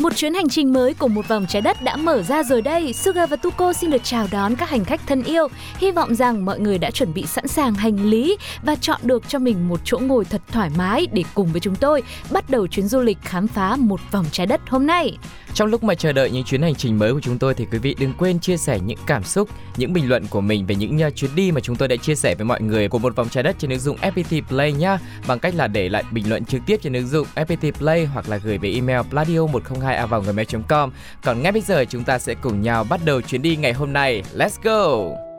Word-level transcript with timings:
một 0.00 0.16
chuyến 0.16 0.34
hành 0.34 0.48
trình 0.48 0.72
mới 0.72 0.94
của 0.94 1.08
một 1.08 1.28
vòng 1.28 1.46
trái 1.48 1.62
đất 1.62 1.82
đã 1.82 1.96
mở 1.96 2.22
ra 2.22 2.42
rồi 2.42 2.62
đây. 2.62 2.92
Suga 2.92 3.26
và 3.26 3.36
Tuko 3.36 3.72
xin 3.72 3.90
được 3.90 4.04
chào 4.04 4.26
đón 4.30 4.56
các 4.56 4.70
hành 4.70 4.84
khách 4.84 5.00
thân 5.06 5.22
yêu. 5.22 5.48
Hy 5.78 5.90
vọng 5.90 6.14
rằng 6.14 6.44
mọi 6.44 6.60
người 6.60 6.78
đã 6.78 6.90
chuẩn 6.90 7.14
bị 7.14 7.26
sẵn 7.26 7.48
sàng 7.48 7.74
hành 7.74 8.10
lý 8.10 8.36
và 8.62 8.76
chọn 8.76 9.00
được 9.02 9.28
cho 9.28 9.38
mình 9.38 9.68
một 9.68 9.80
chỗ 9.84 9.98
ngồi 9.98 10.24
thật 10.24 10.42
thoải 10.52 10.70
mái 10.76 11.06
để 11.12 11.24
cùng 11.34 11.52
với 11.52 11.60
chúng 11.60 11.74
tôi 11.76 12.02
bắt 12.30 12.50
đầu 12.50 12.66
chuyến 12.66 12.88
du 12.88 13.00
lịch 13.00 13.18
khám 13.22 13.48
phá 13.48 13.76
một 13.76 14.00
vòng 14.10 14.26
trái 14.32 14.46
đất 14.46 14.60
hôm 14.68 14.86
nay. 14.86 15.16
Trong 15.54 15.68
lúc 15.68 15.84
mà 15.84 15.94
chờ 15.94 16.12
đợi 16.12 16.30
những 16.30 16.44
chuyến 16.44 16.62
hành 16.62 16.74
trình 16.74 16.98
mới 16.98 17.12
của 17.12 17.20
chúng 17.20 17.38
tôi 17.38 17.54
thì 17.54 17.66
quý 17.72 17.78
vị 17.78 17.96
đừng 17.98 18.12
quên 18.18 18.40
chia 18.40 18.56
sẻ 18.56 18.78
những 18.86 18.98
cảm 19.06 19.24
xúc, 19.24 19.48
những 19.76 19.92
bình 19.92 20.08
luận 20.08 20.26
của 20.30 20.40
mình 20.40 20.66
về 20.66 20.74
những 20.74 21.02
à, 21.02 21.10
chuyến 21.10 21.34
đi 21.34 21.52
mà 21.52 21.60
chúng 21.60 21.76
tôi 21.76 21.88
đã 21.88 21.96
chia 21.96 22.14
sẻ 22.14 22.34
với 22.34 22.44
mọi 22.44 22.60
người 22.60 22.88
của 22.88 22.98
một 22.98 23.16
vòng 23.16 23.28
trái 23.28 23.42
đất 23.42 23.56
trên 23.58 23.70
ứng 23.70 23.80
dụng 23.80 23.96
FPT 23.96 24.42
Play 24.48 24.72
nhá. 24.72 24.98
Bằng 25.26 25.38
cách 25.38 25.54
là 25.54 25.66
để 25.66 25.88
lại 25.88 26.04
bình 26.10 26.28
luận 26.28 26.44
trực 26.44 26.60
tiếp 26.66 26.80
trên 26.82 26.92
ứng 26.92 27.06
dụng 27.06 27.26
FPT 27.34 27.72
Play 27.72 28.06
hoặc 28.06 28.28
là 28.28 28.36
gửi 28.36 28.58
về 28.58 28.72
email 28.72 29.00
pladio 29.10 29.46
102 29.46 29.96
a 29.96 30.06
gmail.com. 30.06 30.90
Còn 31.22 31.42
ngay 31.42 31.52
bây 31.52 31.62
giờ 31.62 31.84
chúng 31.84 32.04
ta 32.04 32.18
sẽ 32.18 32.34
cùng 32.34 32.62
nhau 32.62 32.84
bắt 32.84 33.00
đầu 33.04 33.20
chuyến 33.20 33.42
đi 33.42 33.56
ngày 33.56 33.72
hôm 33.72 33.92
nay. 33.92 34.22
Let's 34.34 34.56
go! 34.62 35.29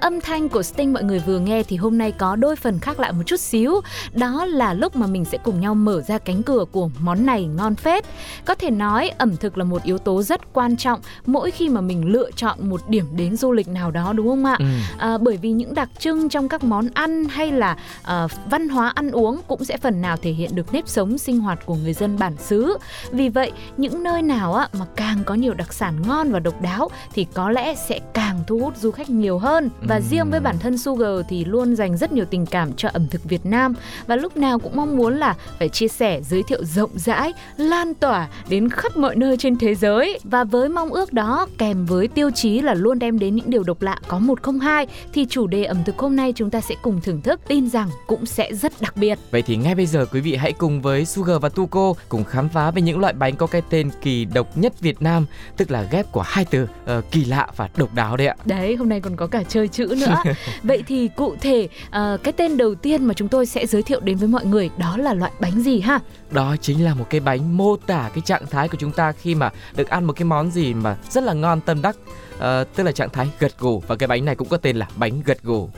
Âm 0.00 0.20
thanh 0.20 0.48
của 0.48 0.62
Sting 0.62 0.92
mọi 0.92 1.02
người 1.02 1.18
vừa 1.18 1.38
nghe 1.38 1.62
thì 1.62 1.76
hôm 1.76 1.98
nay 1.98 2.12
có 2.12 2.36
đôi 2.36 2.56
phần 2.56 2.78
khác 2.78 3.00
lại 3.00 3.12
một 3.12 3.22
chút 3.26 3.40
xíu. 3.40 3.80
Đó 4.12 4.44
là 4.44 4.74
lúc 4.74 4.96
mà 4.96 5.06
mình 5.06 5.24
sẽ 5.24 5.38
cùng 5.44 5.60
nhau 5.60 5.74
mở 5.74 6.00
ra 6.00 6.18
cánh 6.18 6.42
cửa 6.42 6.64
của 6.72 6.90
món 7.00 7.26
này 7.26 7.44
ngon 7.44 7.74
phết. 7.74 8.04
Có 8.44 8.54
thể 8.54 8.70
nói 8.70 9.08
ẩm 9.18 9.36
thực 9.36 9.58
là 9.58 9.64
một 9.64 9.82
yếu 9.82 9.98
tố 9.98 10.22
rất 10.22 10.52
quan 10.52 10.76
trọng 10.76 11.00
mỗi 11.26 11.50
khi 11.50 11.68
mà 11.68 11.80
mình 11.80 12.04
lựa 12.12 12.30
chọn 12.30 12.68
một 12.68 12.88
điểm 12.88 13.04
đến 13.16 13.36
du 13.36 13.52
lịch 13.52 13.68
nào 13.68 13.90
đó 13.90 14.12
đúng 14.12 14.28
không 14.28 14.44
ạ? 14.44 14.56
Ừ. 14.58 14.64
À, 14.98 15.18
bởi 15.18 15.36
vì 15.36 15.52
những 15.52 15.74
đặc 15.74 15.88
trưng 15.98 16.28
trong 16.28 16.48
các 16.48 16.64
món 16.64 16.88
ăn 16.94 17.24
hay 17.24 17.52
là 17.52 17.76
à, 18.02 18.26
văn 18.50 18.68
hóa 18.68 18.92
ăn 18.94 19.10
uống 19.10 19.40
cũng 19.48 19.64
sẽ 19.64 19.76
phần 19.76 20.00
nào 20.00 20.16
thể 20.16 20.30
hiện 20.30 20.50
được 20.54 20.72
nếp 20.72 20.88
sống 20.88 21.18
sinh 21.18 21.40
hoạt 21.40 21.66
của 21.66 21.74
người 21.74 21.92
dân 21.92 22.18
bản 22.18 22.36
xứ. 22.36 22.76
Vì 23.10 23.28
vậy, 23.28 23.52
những 23.76 24.02
nơi 24.02 24.22
nào 24.22 24.54
á, 24.54 24.68
mà 24.72 24.86
càng 24.96 25.18
có 25.24 25.34
nhiều 25.34 25.54
đặc 25.54 25.72
sản 25.72 26.02
ngon 26.06 26.32
và 26.32 26.38
độc 26.38 26.62
đáo 26.62 26.90
thì 27.12 27.26
có 27.34 27.50
lẽ 27.50 27.74
sẽ 27.74 28.00
càng 28.14 28.40
thu 28.46 28.58
hút 28.58 28.76
du 28.76 28.90
khách 28.90 29.10
nhiều 29.10 29.38
hơn. 29.38 29.70
Và 29.88 30.00
riêng 30.00 30.30
với 30.30 30.40
bản 30.40 30.58
thân 30.58 30.78
Sugar 30.78 31.26
thì 31.28 31.44
luôn 31.44 31.76
dành 31.76 31.96
rất 31.96 32.12
nhiều 32.12 32.24
tình 32.24 32.46
cảm 32.46 32.72
cho 32.72 32.88
ẩm 32.92 33.06
thực 33.10 33.24
Việt 33.24 33.46
Nam 33.46 33.74
và 34.06 34.16
lúc 34.16 34.36
nào 34.36 34.58
cũng 34.58 34.76
mong 34.76 34.96
muốn 34.96 35.16
là 35.16 35.34
phải 35.58 35.68
chia 35.68 35.88
sẻ, 35.88 36.20
giới 36.22 36.42
thiệu 36.42 36.64
rộng 36.64 36.90
rãi, 36.94 37.32
lan 37.56 37.94
tỏa 37.94 38.28
đến 38.48 38.68
khắp 38.70 38.96
mọi 38.96 39.16
nơi 39.16 39.36
trên 39.36 39.58
thế 39.58 39.74
giới. 39.74 40.18
Và 40.24 40.44
với 40.44 40.68
mong 40.68 40.92
ước 40.92 41.12
đó 41.12 41.46
kèm 41.58 41.86
với 41.86 42.08
tiêu 42.08 42.30
chí 42.30 42.60
là 42.60 42.74
luôn 42.74 42.98
đem 42.98 43.18
đến 43.18 43.34
những 43.34 43.50
điều 43.50 43.62
độc 43.62 43.82
lạ 43.82 44.00
có 44.08 44.18
một 44.18 44.42
không 44.42 44.60
hai 44.60 44.86
thì 45.12 45.26
chủ 45.28 45.46
đề 45.46 45.64
ẩm 45.64 45.84
thực 45.86 45.98
hôm 45.98 46.16
nay 46.16 46.32
chúng 46.36 46.50
ta 46.50 46.60
sẽ 46.60 46.74
cùng 46.82 47.00
thưởng 47.00 47.20
thức 47.20 47.40
tin 47.48 47.70
rằng 47.70 47.88
cũng 48.06 48.26
sẽ 48.26 48.54
rất 48.54 48.72
đặc 48.80 48.96
biệt. 48.96 49.18
Vậy 49.30 49.42
thì 49.42 49.56
ngay 49.56 49.74
bây 49.74 49.86
giờ 49.86 50.06
quý 50.12 50.20
vị 50.20 50.36
hãy 50.36 50.52
cùng 50.52 50.82
với 50.82 51.04
Sugar 51.04 51.36
và 51.40 51.48
Tuko 51.48 51.92
cùng 52.08 52.24
khám 52.24 52.48
phá 52.48 52.70
về 52.70 52.82
những 52.82 52.98
loại 52.98 53.12
bánh 53.12 53.36
có 53.36 53.46
cái 53.46 53.62
tên 53.70 53.90
kỳ 54.02 54.24
độc 54.24 54.56
nhất 54.56 54.80
Việt 54.80 55.02
Nam, 55.02 55.26
tức 55.56 55.70
là 55.70 55.82
ghép 55.90 56.12
của 56.12 56.22
hai 56.22 56.44
từ 56.44 56.68
ờ, 56.86 57.02
kỳ 57.10 57.24
lạ 57.24 57.46
và 57.56 57.68
độc 57.76 57.94
đáo 57.94 58.16
đấy 58.16 58.26
ạ. 58.26 58.36
Đấy, 58.44 58.76
hôm 58.76 58.88
nay 58.88 59.00
còn 59.00 59.16
có 59.16 59.26
cả 59.26 59.42
chơi 59.48 59.68
chữ 59.78 59.94
nữa. 60.00 60.22
Vậy 60.62 60.82
thì 60.86 61.08
cụ 61.16 61.36
thể 61.40 61.68
ờ, 61.90 62.18
cái 62.22 62.32
tên 62.32 62.56
đầu 62.56 62.74
tiên 62.74 63.04
mà 63.04 63.14
chúng 63.14 63.28
tôi 63.28 63.46
sẽ 63.46 63.66
giới 63.66 63.82
thiệu 63.82 64.00
đến 64.00 64.16
với 64.16 64.28
mọi 64.28 64.46
người 64.46 64.70
đó 64.78 64.96
là 64.96 65.14
loại 65.14 65.32
bánh 65.40 65.62
gì 65.62 65.80
ha? 65.80 65.98
Đó 66.30 66.56
chính 66.60 66.84
là 66.84 66.94
một 66.94 67.06
cái 67.10 67.20
bánh 67.20 67.56
mô 67.56 67.76
tả 67.76 68.10
cái 68.14 68.22
trạng 68.24 68.46
thái 68.46 68.68
của 68.68 68.76
chúng 68.80 68.92
ta 68.92 69.12
khi 69.12 69.34
mà 69.34 69.50
được 69.76 69.88
ăn 69.88 70.04
một 70.04 70.12
cái 70.12 70.24
món 70.24 70.50
gì 70.50 70.74
mà 70.74 70.96
rất 71.10 71.24
là 71.24 71.32
ngon 71.32 71.60
tâm 71.60 71.82
đắc. 71.82 71.96
Ờ, 72.38 72.64
tức 72.74 72.82
là 72.84 72.92
trạng 72.92 73.10
thái 73.10 73.28
gật 73.38 73.58
gù 73.58 73.82
và 73.86 73.96
cái 73.96 74.06
bánh 74.06 74.24
này 74.24 74.34
cũng 74.34 74.48
có 74.48 74.56
tên 74.56 74.76
là 74.76 74.86
bánh 74.96 75.20
gật 75.24 75.42
gù. 75.42 75.68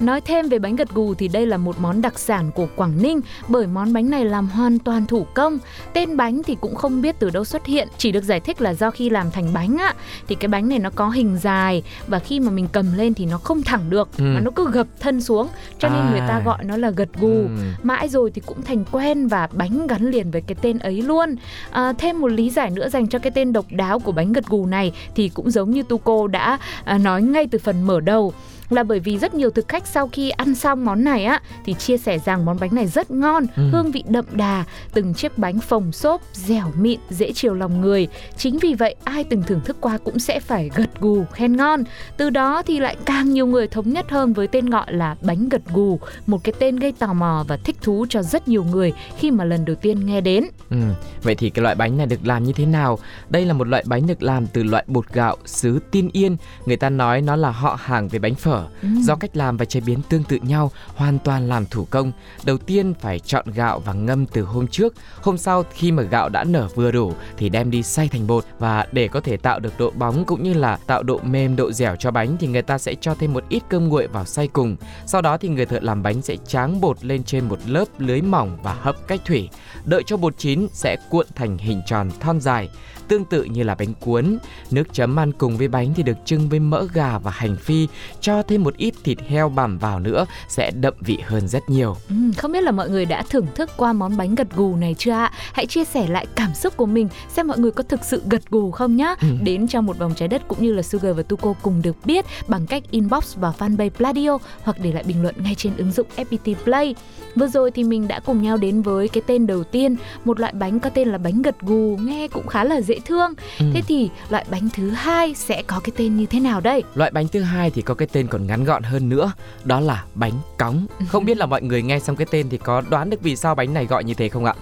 Nói 0.00 0.20
thêm 0.20 0.48
về 0.48 0.58
bánh 0.58 0.76
gật 0.76 0.94
gù 0.94 1.14
thì 1.14 1.28
đây 1.28 1.46
là 1.46 1.56
một 1.56 1.76
món 1.80 2.02
đặc 2.02 2.18
sản 2.18 2.50
của 2.54 2.68
Quảng 2.76 3.02
Ninh 3.02 3.20
bởi 3.48 3.66
món 3.66 3.92
bánh 3.92 4.10
này 4.10 4.24
làm 4.24 4.48
hoàn 4.48 4.78
toàn 4.78 5.06
thủ 5.06 5.26
công. 5.34 5.58
Tên 5.92 6.16
bánh 6.16 6.42
thì 6.42 6.56
cũng 6.60 6.74
không 6.74 7.02
biết 7.02 7.16
từ 7.18 7.30
đâu 7.30 7.44
xuất 7.44 7.66
hiện, 7.66 7.88
chỉ 7.98 8.12
được 8.12 8.24
giải 8.24 8.40
thích 8.40 8.60
là 8.60 8.74
do 8.74 8.90
khi 8.90 9.10
làm 9.10 9.30
thành 9.30 9.52
bánh 9.52 9.76
á 9.78 9.94
thì 10.28 10.34
cái 10.34 10.48
bánh 10.48 10.68
này 10.68 10.78
nó 10.78 10.90
có 10.94 11.08
hình 11.10 11.38
dài 11.42 11.82
và 12.06 12.18
khi 12.18 12.40
mà 12.40 12.50
mình 12.50 12.68
cầm 12.72 12.96
lên 12.96 13.14
thì 13.14 13.26
nó 13.26 13.38
không 13.38 13.62
thẳng 13.62 13.90
được 13.90 14.08
Ừ. 14.18 14.24
mà 14.24 14.40
nó 14.40 14.50
cứ 14.50 14.70
gập 14.70 14.86
thân 15.00 15.20
xuống 15.20 15.48
cho 15.78 15.88
nên 15.88 15.98
À. 16.00 16.08
người 16.10 16.20
ta 16.28 16.42
gọi 16.44 16.64
nó 16.64 16.76
là 16.76 16.90
gật 16.90 17.08
gù. 17.20 17.28
Ừm. 17.42 17.58
Mãi 17.82 18.08
rồi 18.08 18.30
thì 18.34 18.42
cũng 18.46 18.62
thành 18.62 18.84
quen 18.92 19.26
và 19.28 19.48
bánh 19.52 19.86
gắn 19.86 20.10
liền 20.10 20.30
với 20.30 20.40
cái 20.40 20.56
tên 20.62 20.78
ấy 20.78 21.02
luôn. 21.02 21.36
À, 21.70 21.92
thêm 21.98 22.20
một 22.20 22.28
lý 22.28 22.50
giải 22.50 22.70
nữa 22.70 22.88
dành 22.88 23.06
cho 23.08 23.18
cái 23.18 23.30
tên 23.30 23.52
độc 23.52 23.66
đáo 23.70 23.98
của 23.98 24.12
bánh 24.12 24.32
gật 24.32 24.46
gù 24.46 24.66
này 24.66 24.92
thì 25.14 25.28
cũng 25.28 25.50
giống 25.50 25.67
như 25.70 25.82
Tuco 25.82 26.26
đã 26.26 26.58
à, 26.84 26.98
nói 26.98 27.22
ngay 27.22 27.46
từ 27.50 27.58
phần 27.58 27.82
mở 27.82 28.00
đầu 28.00 28.32
là 28.70 28.82
bởi 28.82 29.00
vì 29.00 29.18
rất 29.18 29.34
nhiều 29.34 29.50
thực 29.50 29.68
khách 29.68 29.86
sau 29.86 30.08
khi 30.08 30.30
ăn 30.30 30.54
xong 30.54 30.84
món 30.84 31.04
này 31.04 31.24
á 31.24 31.40
thì 31.64 31.74
chia 31.74 31.98
sẻ 31.98 32.18
rằng 32.18 32.44
món 32.44 32.56
bánh 32.60 32.74
này 32.74 32.86
rất 32.86 33.10
ngon, 33.10 33.46
Ừ. 33.56 33.68
hương 33.72 33.90
vị 33.90 34.04
đậm 34.08 34.24
đà, 34.32 34.64
từng 34.94 35.14
chiếc 35.14 35.38
bánh 35.38 35.58
phồng 35.60 35.92
xốp, 35.92 36.22
dẻo 36.32 36.72
mịn, 36.80 37.00
dễ 37.10 37.32
chiều 37.32 37.54
lòng 37.54 37.80
người. 37.80 38.08
Chính 38.36 38.58
vì 38.58 38.74
vậy 38.74 38.94
ai 39.04 39.24
từng 39.24 39.42
thưởng 39.42 39.60
thức 39.64 39.76
qua 39.80 39.98
cũng 40.04 40.18
sẽ 40.18 40.40
phải 40.40 40.70
gật 40.74 41.00
gù 41.00 41.24
khen 41.32 41.56
ngon. 41.56 41.84
Từ 42.16 42.30
đó 42.30 42.62
thì 42.66 42.80
lại 42.80 42.96
càng 43.04 43.30
nhiều 43.32 43.46
người 43.46 43.68
thống 43.68 43.92
nhất 43.92 44.10
hơn 44.10 44.32
với 44.32 44.46
tên 44.46 44.70
gọi 44.70 44.92
là 44.92 45.16
bánh 45.22 45.48
gật 45.48 45.62
gù, 45.72 45.98
một 46.26 46.44
cái 46.44 46.52
tên 46.58 46.76
gây 46.76 46.92
tò 46.92 47.12
mò 47.12 47.44
và 47.48 47.56
thích 47.56 47.76
thú 47.82 48.06
cho 48.08 48.22
rất 48.22 48.48
nhiều 48.48 48.64
người 48.64 48.92
khi 49.18 49.30
mà 49.30 49.44
lần 49.44 49.64
đầu 49.64 49.76
tiên 49.76 50.06
nghe 50.06 50.20
đến. 50.20 50.44
Ừ. 50.70 50.76
Vậy 51.22 51.34
thì 51.34 51.50
cái 51.50 51.62
loại 51.62 51.74
bánh 51.74 51.96
này 51.96 52.06
được 52.06 52.26
làm 52.26 52.44
như 52.44 52.52
thế 52.52 52.66
nào? 52.66 52.98
Đây 53.28 53.44
là 53.44 53.52
một 53.52 53.68
loại 53.68 53.84
bánh 53.86 54.06
được 54.06 54.22
làm 54.22 54.46
từ 54.46 54.62
loại 54.62 54.84
bột 54.86 55.12
gạo 55.12 55.36
xứ 55.46 55.78
Tiên 55.90 56.10
Yên. 56.12 56.36
Người 56.66 56.76
ta 56.76 56.90
nói 56.90 57.20
nó 57.20 57.36
là 57.36 57.50
họ 57.50 57.78
hàng 57.80 58.08
với 58.08 58.20
bánh 58.20 58.34
phở. 58.34 58.57
Ừ. 58.82 58.88
Do 59.02 59.14
cách 59.14 59.36
làm 59.36 59.56
và 59.56 59.64
chế 59.64 59.80
biến 59.80 59.98
tương 60.08 60.24
tự 60.24 60.38
nhau, 60.42 60.70
hoàn 60.94 61.18
toàn 61.18 61.48
làm 61.48 61.66
thủ 61.66 61.86
công. 61.90 62.12
Đầu 62.44 62.58
tiên 62.58 62.94
phải 62.94 63.18
chọn 63.18 63.44
gạo 63.54 63.78
và 63.78 63.92
ngâm 63.92 64.26
từ 64.26 64.42
hôm 64.42 64.66
trước. 64.66 64.94
Hôm 65.22 65.38
sau 65.38 65.64
khi 65.72 65.92
mà 65.92 66.02
gạo 66.02 66.28
đã 66.28 66.44
nở 66.44 66.68
vừa 66.74 66.90
đủ 66.90 67.12
thì 67.36 67.48
đem 67.48 67.70
đi 67.70 67.82
xay 67.82 68.08
thành 68.08 68.26
bột 68.26 68.44
và 68.58 68.86
để 68.92 69.08
có 69.08 69.20
thể 69.20 69.36
tạo 69.36 69.60
được 69.60 69.78
độ 69.78 69.90
bóng 69.90 70.24
cũng 70.24 70.42
như 70.42 70.54
là 70.54 70.78
tạo 70.86 71.02
độ 71.02 71.20
mềm 71.22 71.56
độ 71.56 71.72
dẻo 71.72 71.96
cho 71.96 72.10
bánh 72.10 72.36
thì 72.40 72.46
người 72.46 72.62
ta 72.62 72.78
sẽ 72.78 72.94
cho 73.00 73.14
thêm 73.14 73.32
một 73.32 73.44
ít 73.48 73.62
cơm 73.68 73.88
nguội 73.88 74.06
vào 74.06 74.24
xay 74.24 74.48
cùng. 74.48 74.76
Sau 75.06 75.22
đó 75.22 75.36
thì 75.36 75.48
người 75.48 75.66
thợ 75.66 75.78
làm 75.80 76.02
bánh 76.02 76.22
sẽ 76.22 76.36
tráng 76.46 76.80
bột 76.80 77.04
lên 77.04 77.22
trên 77.22 77.48
một 77.48 77.58
lớp 77.66 77.84
lưới 77.98 78.22
mỏng 78.22 78.58
và 78.62 78.74
hấp 78.74 79.08
cách 79.08 79.20
thủy. 79.24 79.48
Đợi 79.84 80.02
cho 80.06 80.16
bột 80.16 80.38
chín 80.38 80.66
sẽ 80.72 80.96
cuộn 81.10 81.26
thành 81.34 81.58
hình 81.58 81.82
tròn 81.86 82.10
thon 82.20 82.40
dài, 82.40 82.68
tương 83.08 83.24
tự 83.24 83.42
như 83.44 83.62
là 83.62 83.74
bánh 83.74 83.94
cuốn. 84.00 84.38
Nước 84.70 84.84
chấm 84.92 85.18
ăn 85.18 85.32
cùng 85.32 85.56
với 85.56 85.68
bánh 85.68 85.94
thì 85.94 86.02
được 86.02 86.16
trưng 86.24 86.48
với 86.48 86.60
mỡ 86.60 86.86
gà 86.92 87.18
và 87.18 87.30
hành 87.30 87.56
phi, 87.56 87.88
cho 88.20 88.42
thêm 88.42 88.64
một 88.64 88.76
ít 88.76 88.94
thịt 89.04 89.18
heo 89.28 89.48
bằm 89.48 89.78
vào 89.78 90.00
nữa 90.00 90.26
sẽ 90.48 90.70
đậm 90.70 90.94
vị 91.00 91.18
hơn 91.24 91.48
rất 91.48 91.70
nhiều. 91.70 91.96
Ừ, 92.08 92.14
không 92.36 92.52
biết 92.52 92.62
là 92.62 92.70
mọi 92.70 92.90
người 92.90 93.04
đã 93.04 93.22
thưởng 93.30 93.46
thức 93.54 93.70
qua 93.76 93.92
món 93.92 94.16
bánh 94.16 94.34
gật 94.34 94.56
gù 94.56 94.76
này 94.76 94.94
chưa 94.98 95.12
ạ? 95.12 95.32
Hãy 95.52 95.66
chia 95.66 95.84
sẻ 95.84 96.06
lại 96.08 96.26
cảm 96.36 96.54
xúc 96.54 96.76
của 96.76 96.86
mình 96.86 97.08
xem 97.28 97.46
mọi 97.48 97.58
người 97.58 97.70
có 97.70 97.82
thực 97.82 98.04
sự 98.04 98.22
gật 98.30 98.50
gù 98.50 98.70
không 98.70 98.96
nhá. 98.96 99.14
Ừ. 99.20 99.28
Đến 99.42 99.68
trong 99.68 99.86
một 99.86 99.98
vòng 99.98 100.12
trái 100.16 100.28
đất 100.28 100.42
cũng 100.48 100.58
như 100.62 100.74
là 100.74 100.82
Sugar 100.82 101.16
và 101.16 101.22
Tuko 101.22 101.52
cùng 101.62 101.82
được 101.82 101.96
biết 102.04 102.24
bằng 102.48 102.66
cách 102.66 102.82
inbox 102.90 103.36
vào 103.36 103.54
fanpage 103.58 103.90
Pladio 103.90 104.38
hoặc 104.62 104.76
để 104.82 104.92
lại 104.92 105.04
bình 105.06 105.22
luận 105.22 105.34
ngay 105.38 105.54
trên 105.54 105.76
ứng 105.76 105.92
dụng 105.92 106.06
FPT 106.16 106.54
Play. 106.64 106.94
Vừa 107.34 107.46
rồi 107.46 107.70
thì 107.70 107.84
mình 107.84 108.08
đã 108.08 108.20
cùng 108.20 108.42
nhau 108.42 108.56
đến 108.56 108.82
với 108.82 109.08
cái 109.08 109.22
tên 109.26 109.46
đầu 109.46 109.64
tiên, 109.64 109.96
một 110.24 110.40
loại 110.40 110.52
bánh 110.52 110.80
có 110.80 110.90
tên 110.90 111.08
là 111.08 111.18
bánh 111.18 111.42
gật 111.42 111.60
gù, 111.60 111.98
nghe 112.00 112.28
cũng 112.28 112.46
khá 112.46 112.64
là 112.64 112.80
dễ 112.80 112.97
dễ 112.98 113.02
thương. 113.06 113.32
Ừ. 113.58 113.66
Thế 113.74 113.82
thì 113.88 114.10
loại 114.28 114.44
bánh 114.50 114.68
thứ 114.74 114.90
hai 114.90 115.34
sẽ 115.34 115.62
có 115.66 115.80
cái 115.84 115.92
tên 115.96 116.16
như 116.16 116.26
thế 116.26 116.40
nào 116.40 116.60
đây? 116.60 116.82
Loại 116.94 117.10
bánh 117.10 117.28
thứ 117.28 117.40
hai 117.40 117.70
thì 117.70 117.82
có 117.82 117.94
cái 117.94 118.08
tên 118.12 118.26
còn 118.26 118.46
ngắn 118.46 118.64
gọn 118.64 118.82
hơn 118.82 119.08
nữa, 119.08 119.32
đó 119.64 119.80
là 119.80 120.04
bánh 120.14 120.32
cóng. 120.58 120.86
Không 121.08 121.24
biết 121.24 121.36
là 121.36 121.46
mọi 121.46 121.62
người 121.62 121.82
nghe 121.82 121.98
xong 121.98 122.16
cái 122.16 122.26
tên 122.30 122.46
thì 122.50 122.58
có 122.58 122.82
đoán 122.90 123.10
được 123.10 123.22
vì 123.22 123.36
sao 123.36 123.54
bánh 123.54 123.74
này 123.74 123.86
gọi 123.86 124.04
như 124.04 124.14
thế 124.14 124.28
không 124.28 124.44
ạ? 124.44 124.54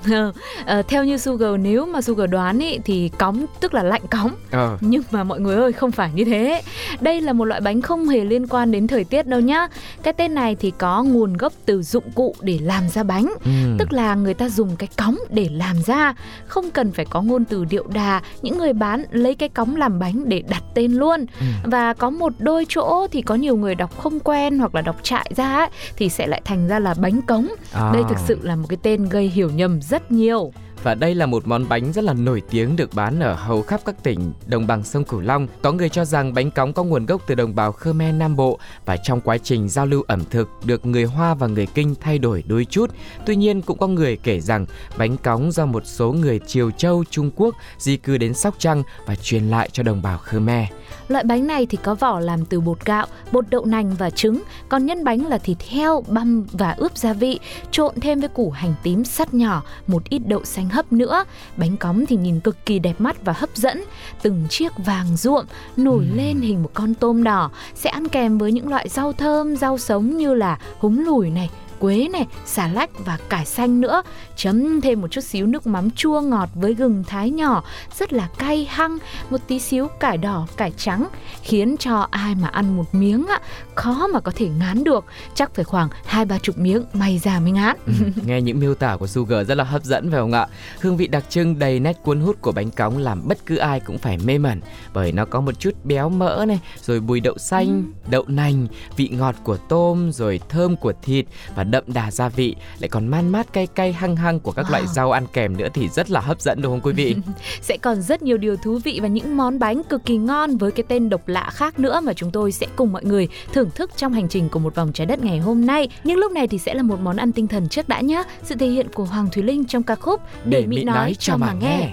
Ờ, 0.66 0.82
theo 0.88 1.04
như 1.04 1.16
Sugar 1.18 1.50
nếu 1.60 1.86
mà 1.86 2.00
Sugar 2.02 2.30
đoán 2.30 2.58
ý, 2.58 2.78
thì 2.84 3.10
cóng 3.18 3.46
tức 3.60 3.74
là 3.74 3.82
lạnh 3.82 4.02
cóng 4.10 4.30
Ờ. 4.50 4.78
nhưng 4.80 5.02
mà 5.10 5.24
mọi 5.24 5.40
người 5.40 5.56
ơi 5.56 5.72
không 5.72 5.90
phải 5.90 6.10
như 6.14 6.24
thế 6.24 6.62
đây 7.00 7.20
là 7.20 7.32
một 7.32 7.44
loại 7.44 7.60
bánh 7.60 7.80
không 7.82 8.08
hề 8.08 8.24
liên 8.24 8.46
quan 8.46 8.72
đến 8.72 8.86
thời 8.86 9.04
tiết 9.04 9.26
đâu 9.26 9.40
nhá 9.40 9.68
cái 10.02 10.12
tên 10.12 10.34
này 10.34 10.54
thì 10.60 10.72
có 10.78 11.02
nguồn 11.02 11.36
gốc 11.36 11.52
từ 11.66 11.82
dụng 11.82 12.10
cụ 12.14 12.34
để 12.40 12.58
làm 12.62 12.88
ra 12.88 13.02
bánh 13.02 13.32
Ừ. 13.44 13.50
tức 13.78 13.92
là 13.92 14.14
người 14.14 14.34
ta 14.34 14.48
dùng 14.48 14.76
cái 14.76 14.88
cóng 14.96 15.18
để 15.30 15.48
làm 15.52 15.76
ra 15.86 16.14
không 16.46 16.70
cần 16.70 16.92
phải 16.92 17.04
có 17.10 17.22
ngôn 17.22 17.44
từ 17.44 17.64
điệu 17.64 17.84
đà 17.94 18.20
những 18.42 18.58
người 18.58 18.72
bán 18.72 19.04
lấy 19.10 19.34
cái 19.34 19.48
cóng 19.48 19.76
làm 19.76 19.98
bánh 19.98 20.28
để 20.28 20.42
đặt 20.48 20.62
tên 20.74 20.92
luôn 20.92 21.26
Ừ. 21.40 21.46
và 21.64 21.94
có 21.94 22.10
một 22.10 22.32
đôi 22.38 22.66
chỗ 22.68 23.06
thì 23.12 23.22
có 23.22 23.34
nhiều 23.34 23.56
người 23.56 23.74
đọc 23.74 23.98
không 23.98 24.20
quen 24.20 24.58
hoặc 24.58 24.74
là 24.74 24.80
đọc 24.82 24.96
trại 25.02 25.30
ra 25.36 25.56
ấy, 25.56 25.68
thì 25.96 26.08
sẽ 26.08 26.26
lại 26.26 26.40
thành 26.44 26.68
ra 26.68 26.78
là 26.78 26.94
bánh 27.00 27.22
cống 27.22 27.48
À. 27.72 27.90
đây 27.94 28.02
thực 28.08 28.18
sự 28.26 28.38
là 28.42 28.56
một 28.56 28.66
cái 28.68 28.78
tên 28.82 29.08
gây 29.08 29.28
hiểu 29.28 29.50
nhầm 29.50 29.80
rất 29.82 30.12
nhiều 30.12 30.52
và 30.82 30.94
đây 30.94 31.14
là 31.14 31.26
một 31.26 31.46
món 31.46 31.68
bánh 31.68 31.92
rất 31.92 32.04
là 32.04 32.12
nổi 32.12 32.42
tiếng 32.50 32.76
được 32.76 32.94
bán 32.94 33.20
ở 33.20 33.34
hầu 33.34 33.62
khắp 33.62 33.80
các 33.84 34.02
tỉnh 34.02 34.32
đồng 34.46 34.66
bằng 34.66 34.84
sông 34.84 35.04
Cửu 35.04 35.20
Long. 35.20 35.46
Có 35.62 35.72
người 35.72 35.88
cho 35.88 36.04
rằng 36.04 36.34
bánh 36.34 36.50
cóng 36.50 36.72
có 36.72 36.84
nguồn 36.84 37.06
gốc 37.06 37.22
từ 37.26 37.34
đồng 37.34 37.54
bào 37.54 37.72
Khmer 37.72 38.14
Nam 38.14 38.36
Bộ 38.36 38.58
và 38.84 38.96
trong 38.96 39.20
quá 39.20 39.38
trình 39.38 39.68
giao 39.68 39.86
lưu 39.86 40.02
ẩm 40.06 40.24
thực 40.30 40.48
được 40.64 40.86
người 40.86 41.04
Hoa 41.04 41.34
và 41.34 41.46
người 41.46 41.66
Kinh 41.66 41.94
thay 42.00 42.18
đổi 42.18 42.44
đôi 42.46 42.64
chút. 42.64 42.90
Tuy 43.26 43.36
nhiên 43.36 43.62
cũng 43.62 43.78
có 43.78 43.86
người 43.86 44.16
kể 44.16 44.40
rằng 44.40 44.66
bánh 44.98 45.16
cóng 45.16 45.52
do 45.52 45.66
một 45.66 45.82
số 45.86 46.12
người 46.12 46.40
Triều 46.46 46.70
Châu, 46.70 47.04
Trung 47.10 47.30
Quốc 47.36 47.54
di 47.78 47.96
cư 47.96 48.18
đến 48.18 48.34
Sóc 48.34 48.54
Trăng 48.58 48.82
và 49.06 49.14
truyền 49.14 49.44
lại 49.50 49.68
cho 49.72 49.82
đồng 49.82 50.02
bào 50.02 50.18
Khmer. 50.18 50.66
Loại 51.08 51.24
bánh 51.24 51.46
này 51.46 51.66
thì 51.66 51.78
có 51.82 51.94
vỏ 51.94 52.20
làm 52.20 52.44
từ 52.44 52.60
bột 52.60 52.84
gạo, 52.84 53.06
bột 53.32 53.44
đậu 53.50 53.64
nành 53.64 53.94
và 53.94 54.10
trứng, 54.10 54.42
còn 54.68 54.86
nhân 54.86 55.04
bánh 55.04 55.26
là 55.26 55.38
thịt 55.38 55.62
heo, 55.68 56.04
băm 56.08 56.46
và 56.52 56.72
ướp 56.72 56.96
gia 56.96 57.12
vị, 57.12 57.38
trộn 57.70 57.94
thêm 58.00 58.20
với 58.20 58.28
củ 58.28 58.50
hành 58.50 58.74
tím 58.82 59.04
sắt 59.04 59.34
nhỏ, 59.34 59.62
một 59.86 60.08
ít 60.08 60.22
đậu 60.26 60.44
xanh 60.44 60.68
hấp 60.68 60.92
nữa. 60.92 61.24
Bánh 61.56 61.76
cóng 61.76 62.06
thì 62.06 62.16
nhìn 62.16 62.40
cực 62.40 62.66
kỳ 62.66 62.78
đẹp 62.78 63.00
mắt 63.00 63.24
và 63.24 63.32
hấp 63.32 63.56
dẫn, 63.56 63.84
từng 64.22 64.44
chiếc 64.50 64.72
vàng 64.78 65.16
ruộm 65.16 65.44
nổi 65.76 66.06
lên 66.14 66.40
hình 66.40 66.62
một 66.62 66.70
con 66.74 66.94
tôm 66.94 67.24
đỏ, 67.24 67.50
sẽ 67.74 67.90
ăn 67.90 68.08
kèm 68.08 68.38
với 68.38 68.52
những 68.52 68.68
loại 68.68 68.88
rau 68.88 69.12
thơm, 69.12 69.56
rau 69.56 69.78
sống 69.78 70.16
như 70.16 70.34
là 70.34 70.58
húng 70.78 71.04
lủi 71.04 71.30
này, 71.30 71.50
quế 71.80 72.08
này, 72.08 72.26
xà 72.44 72.68
lách 72.68 72.90
và 73.04 73.18
cải 73.28 73.46
xanh 73.46 73.80
nữa. 73.80 74.02
Chấm 74.36 74.80
thêm 74.80 75.00
một 75.00 75.08
chút 75.10 75.20
xíu 75.20 75.46
nước 75.46 75.66
mắm 75.66 75.90
chua 75.90 76.20
ngọt 76.20 76.48
với 76.54 76.74
gừng 76.74 77.04
thái 77.04 77.30
nhỏ, 77.30 77.64
rất 77.98 78.12
là 78.12 78.28
cay 78.38 78.64
hăng, 78.64 78.98
một 79.30 79.40
tí 79.48 79.58
xíu 79.58 79.88
cải 79.88 80.18
đỏ, 80.18 80.46
cải 80.56 80.72
trắng, 80.76 81.08
khiến 81.42 81.76
cho 81.76 82.08
ai 82.10 82.34
mà 82.34 82.48
ăn 82.48 82.76
một 82.76 82.94
miếng 82.94 83.26
á, 83.26 83.40
khó 83.74 84.06
mà 84.06 84.20
có 84.20 84.32
thể 84.34 84.48
ngán 84.48 84.84
được. 84.84 85.04
Chắc 85.34 85.54
phải 85.54 85.64
khoảng 85.64 85.88
hai 86.04 86.24
ba 86.24 86.38
chục 86.38 86.58
miếng 86.58 86.84
may 86.92 87.18
ra 87.18 87.40
mới 87.40 87.50
ngán. 87.50 87.76
Ừ, 87.86 87.92
nghe 88.26 88.40
những 88.40 88.60
miêu 88.60 88.74
tả 88.74 88.96
của 88.96 89.06
Sugar 89.06 89.48
rất 89.48 89.54
là 89.54 89.64
hấp 89.64 89.84
dẫn 89.84 90.10
phải 90.10 90.20
không 90.20 90.32
ạ? 90.32 90.46
Hương 90.80 90.96
vị 90.96 91.06
đặc 91.06 91.24
trưng 91.30 91.58
đầy 91.58 91.80
nét 91.80 92.02
cuốn 92.02 92.20
hút 92.20 92.36
của 92.40 92.52
bánh 92.52 92.70
cóng 92.70 92.98
làm 92.98 93.28
bất 93.28 93.46
cứ 93.46 93.56
ai 93.56 93.80
cũng 93.80 93.98
phải 93.98 94.18
mê 94.24 94.38
mẩn 94.38 94.60
bởi 94.94 95.12
nó 95.12 95.24
có 95.24 95.40
một 95.40 95.60
chút 95.60 95.70
béo 95.84 96.08
mỡ 96.08 96.44
này, 96.48 96.60
rồi 96.82 97.00
bùi 97.00 97.20
đậu 97.20 97.38
xanh, 97.38 97.92
đậu 98.08 98.24
nành, 98.26 98.66
vị 98.96 99.08
ngọt 99.08 99.34
của 99.44 99.56
tôm, 99.56 100.12
rồi 100.12 100.40
thơm 100.48 100.76
của 100.76 100.92
thịt 101.02 101.26
và 101.54 101.64
đậm 101.70 101.84
đà 101.86 102.10
gia 102.10 102.28
vị, 102.28 102.56
lại 102.78 102.88
còn 102.88 103.06
man 103.08 103.28
mát 103.28 103.52
cay 103.52 103.66
cay 103.66 103.92
hăng 103.92 104.16
hăng 104.16 104.40
của 104.40 104.52
các 104.52 104.70
loại 104.70 104.82
Wow. 104.82 104.86
rau 104.86 105.12
ăn 105.12 105.26
kèm 105.32 105.56
nữa 105.56 105.68
thì 105.74 105.88
rất 105.88 106.10
là 106.10 106.20
hấp 106.20 106.40
dẫn 106.40 106.62
đúng 106.62 106.72
không 106.72 106.80
quý 106.80 106.92
vị? 106.92 107.16
Sẽ 107.60 107.76
còn 107.76 108.02
rất 108.02 108.22
nhiều 108.22 108.36
điều 108.38 108.56
thú 108.56 108.78
vị 108.84 108.98
và 109.02 109.08
những 109.08 109.36
món 109.36 109.58
bánh 109.58 109.82
cực 109.88 110.04
kỳ 110.04 110.16
ngon 110.16 110.56
với 110.56 110.70
cái 110.70 110.84
tên 110.88 111.08
độc 111.08 111.28
lạ 111.28 111.50
khác 111.52 111.78
nữa 111.78 112.00
mà 112.04 112.12
chúng 112.12 112.30
tôi 112.30 112.52
sẽ 112.52 112.66
cùng 112.76 112.92
mọi 112.92 113.04
người 113.04 113.28
thưởng 113.52 113.70
thức 113.74 113.90
trong 113.96 114.12
hành 114.12 114.28
trình 114.28 114.48
của 114.48 114.58
một 114.58 114.74
vòng 114.74 114.92
trái 114.92 115.06
đất 115.06 115.24
ngày 115.24 115.38
hôm 115.38 115.66
nay. 115.66 115.88
Nhưng 116.04 116.18
lúc 116.18 116.32
này 116.32 116.48
thì 116.48 116.58
sẽ 116.58 116.74
là 116.74 116.82
một 116.82 117.00
món 117.00 117.16
ăn 117.16 117.32
tinh 117.32 117.46
thần 117.48 117.68
trước 117.68 117.88
đã 117.88 118.00
nhé. 118.00 118.22
Sự 118.42 118.54
thể 118.54 118.66
hiện 118.66 118.86
của 118.94 119.04
Hoàng 119.04 119.28
Thùy 119.32 119.42
Linh 119.42 119.64
trong 119.64 119.82
ca 119.82 119.94
khúc 119.94 120.20
Để, 120.44 120.66
Mỹ 120.66 120.84
nói 120.84 121.16
cho 121.18 121.36
mà 121.36 121.52
nghe. 121.52 121.78
để 121.80 121.92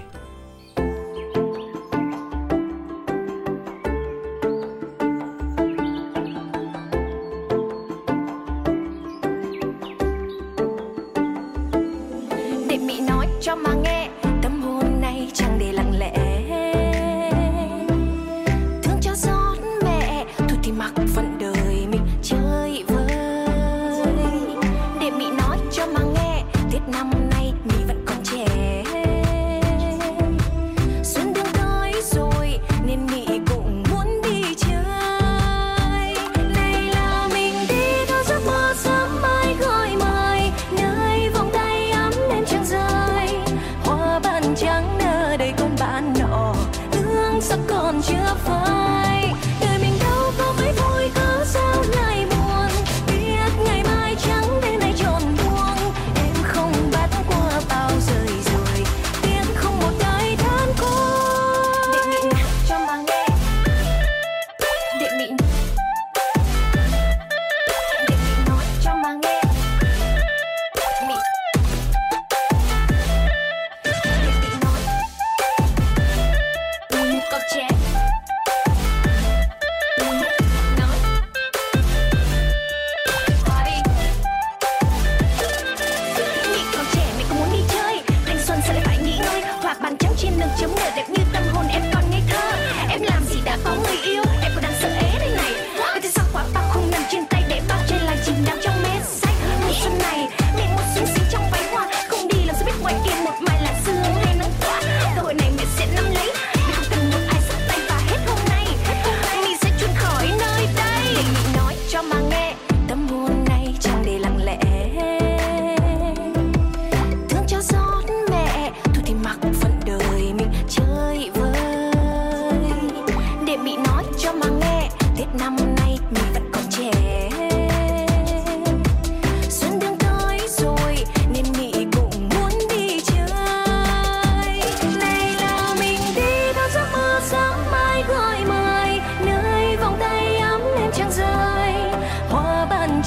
trên 90.24 90.38
đường 90.40 90.48
chấm 90.60 90.70
nở 90.76 90.90
đẹp 90.96 91.04
như 91.08 91.23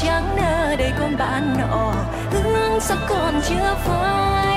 trắng 0.02 0.36
nơ 0.36 0.76
đầy 0.76 0.92
con 1.00 1.18
bạn 1.18 1.58
nọ. 1.58 1.94
Hương 2.32 2.80
sắc 2.80 2.98
còn 3.10 3.42
chưa 3.50 3.76
phai. 3.86 4.57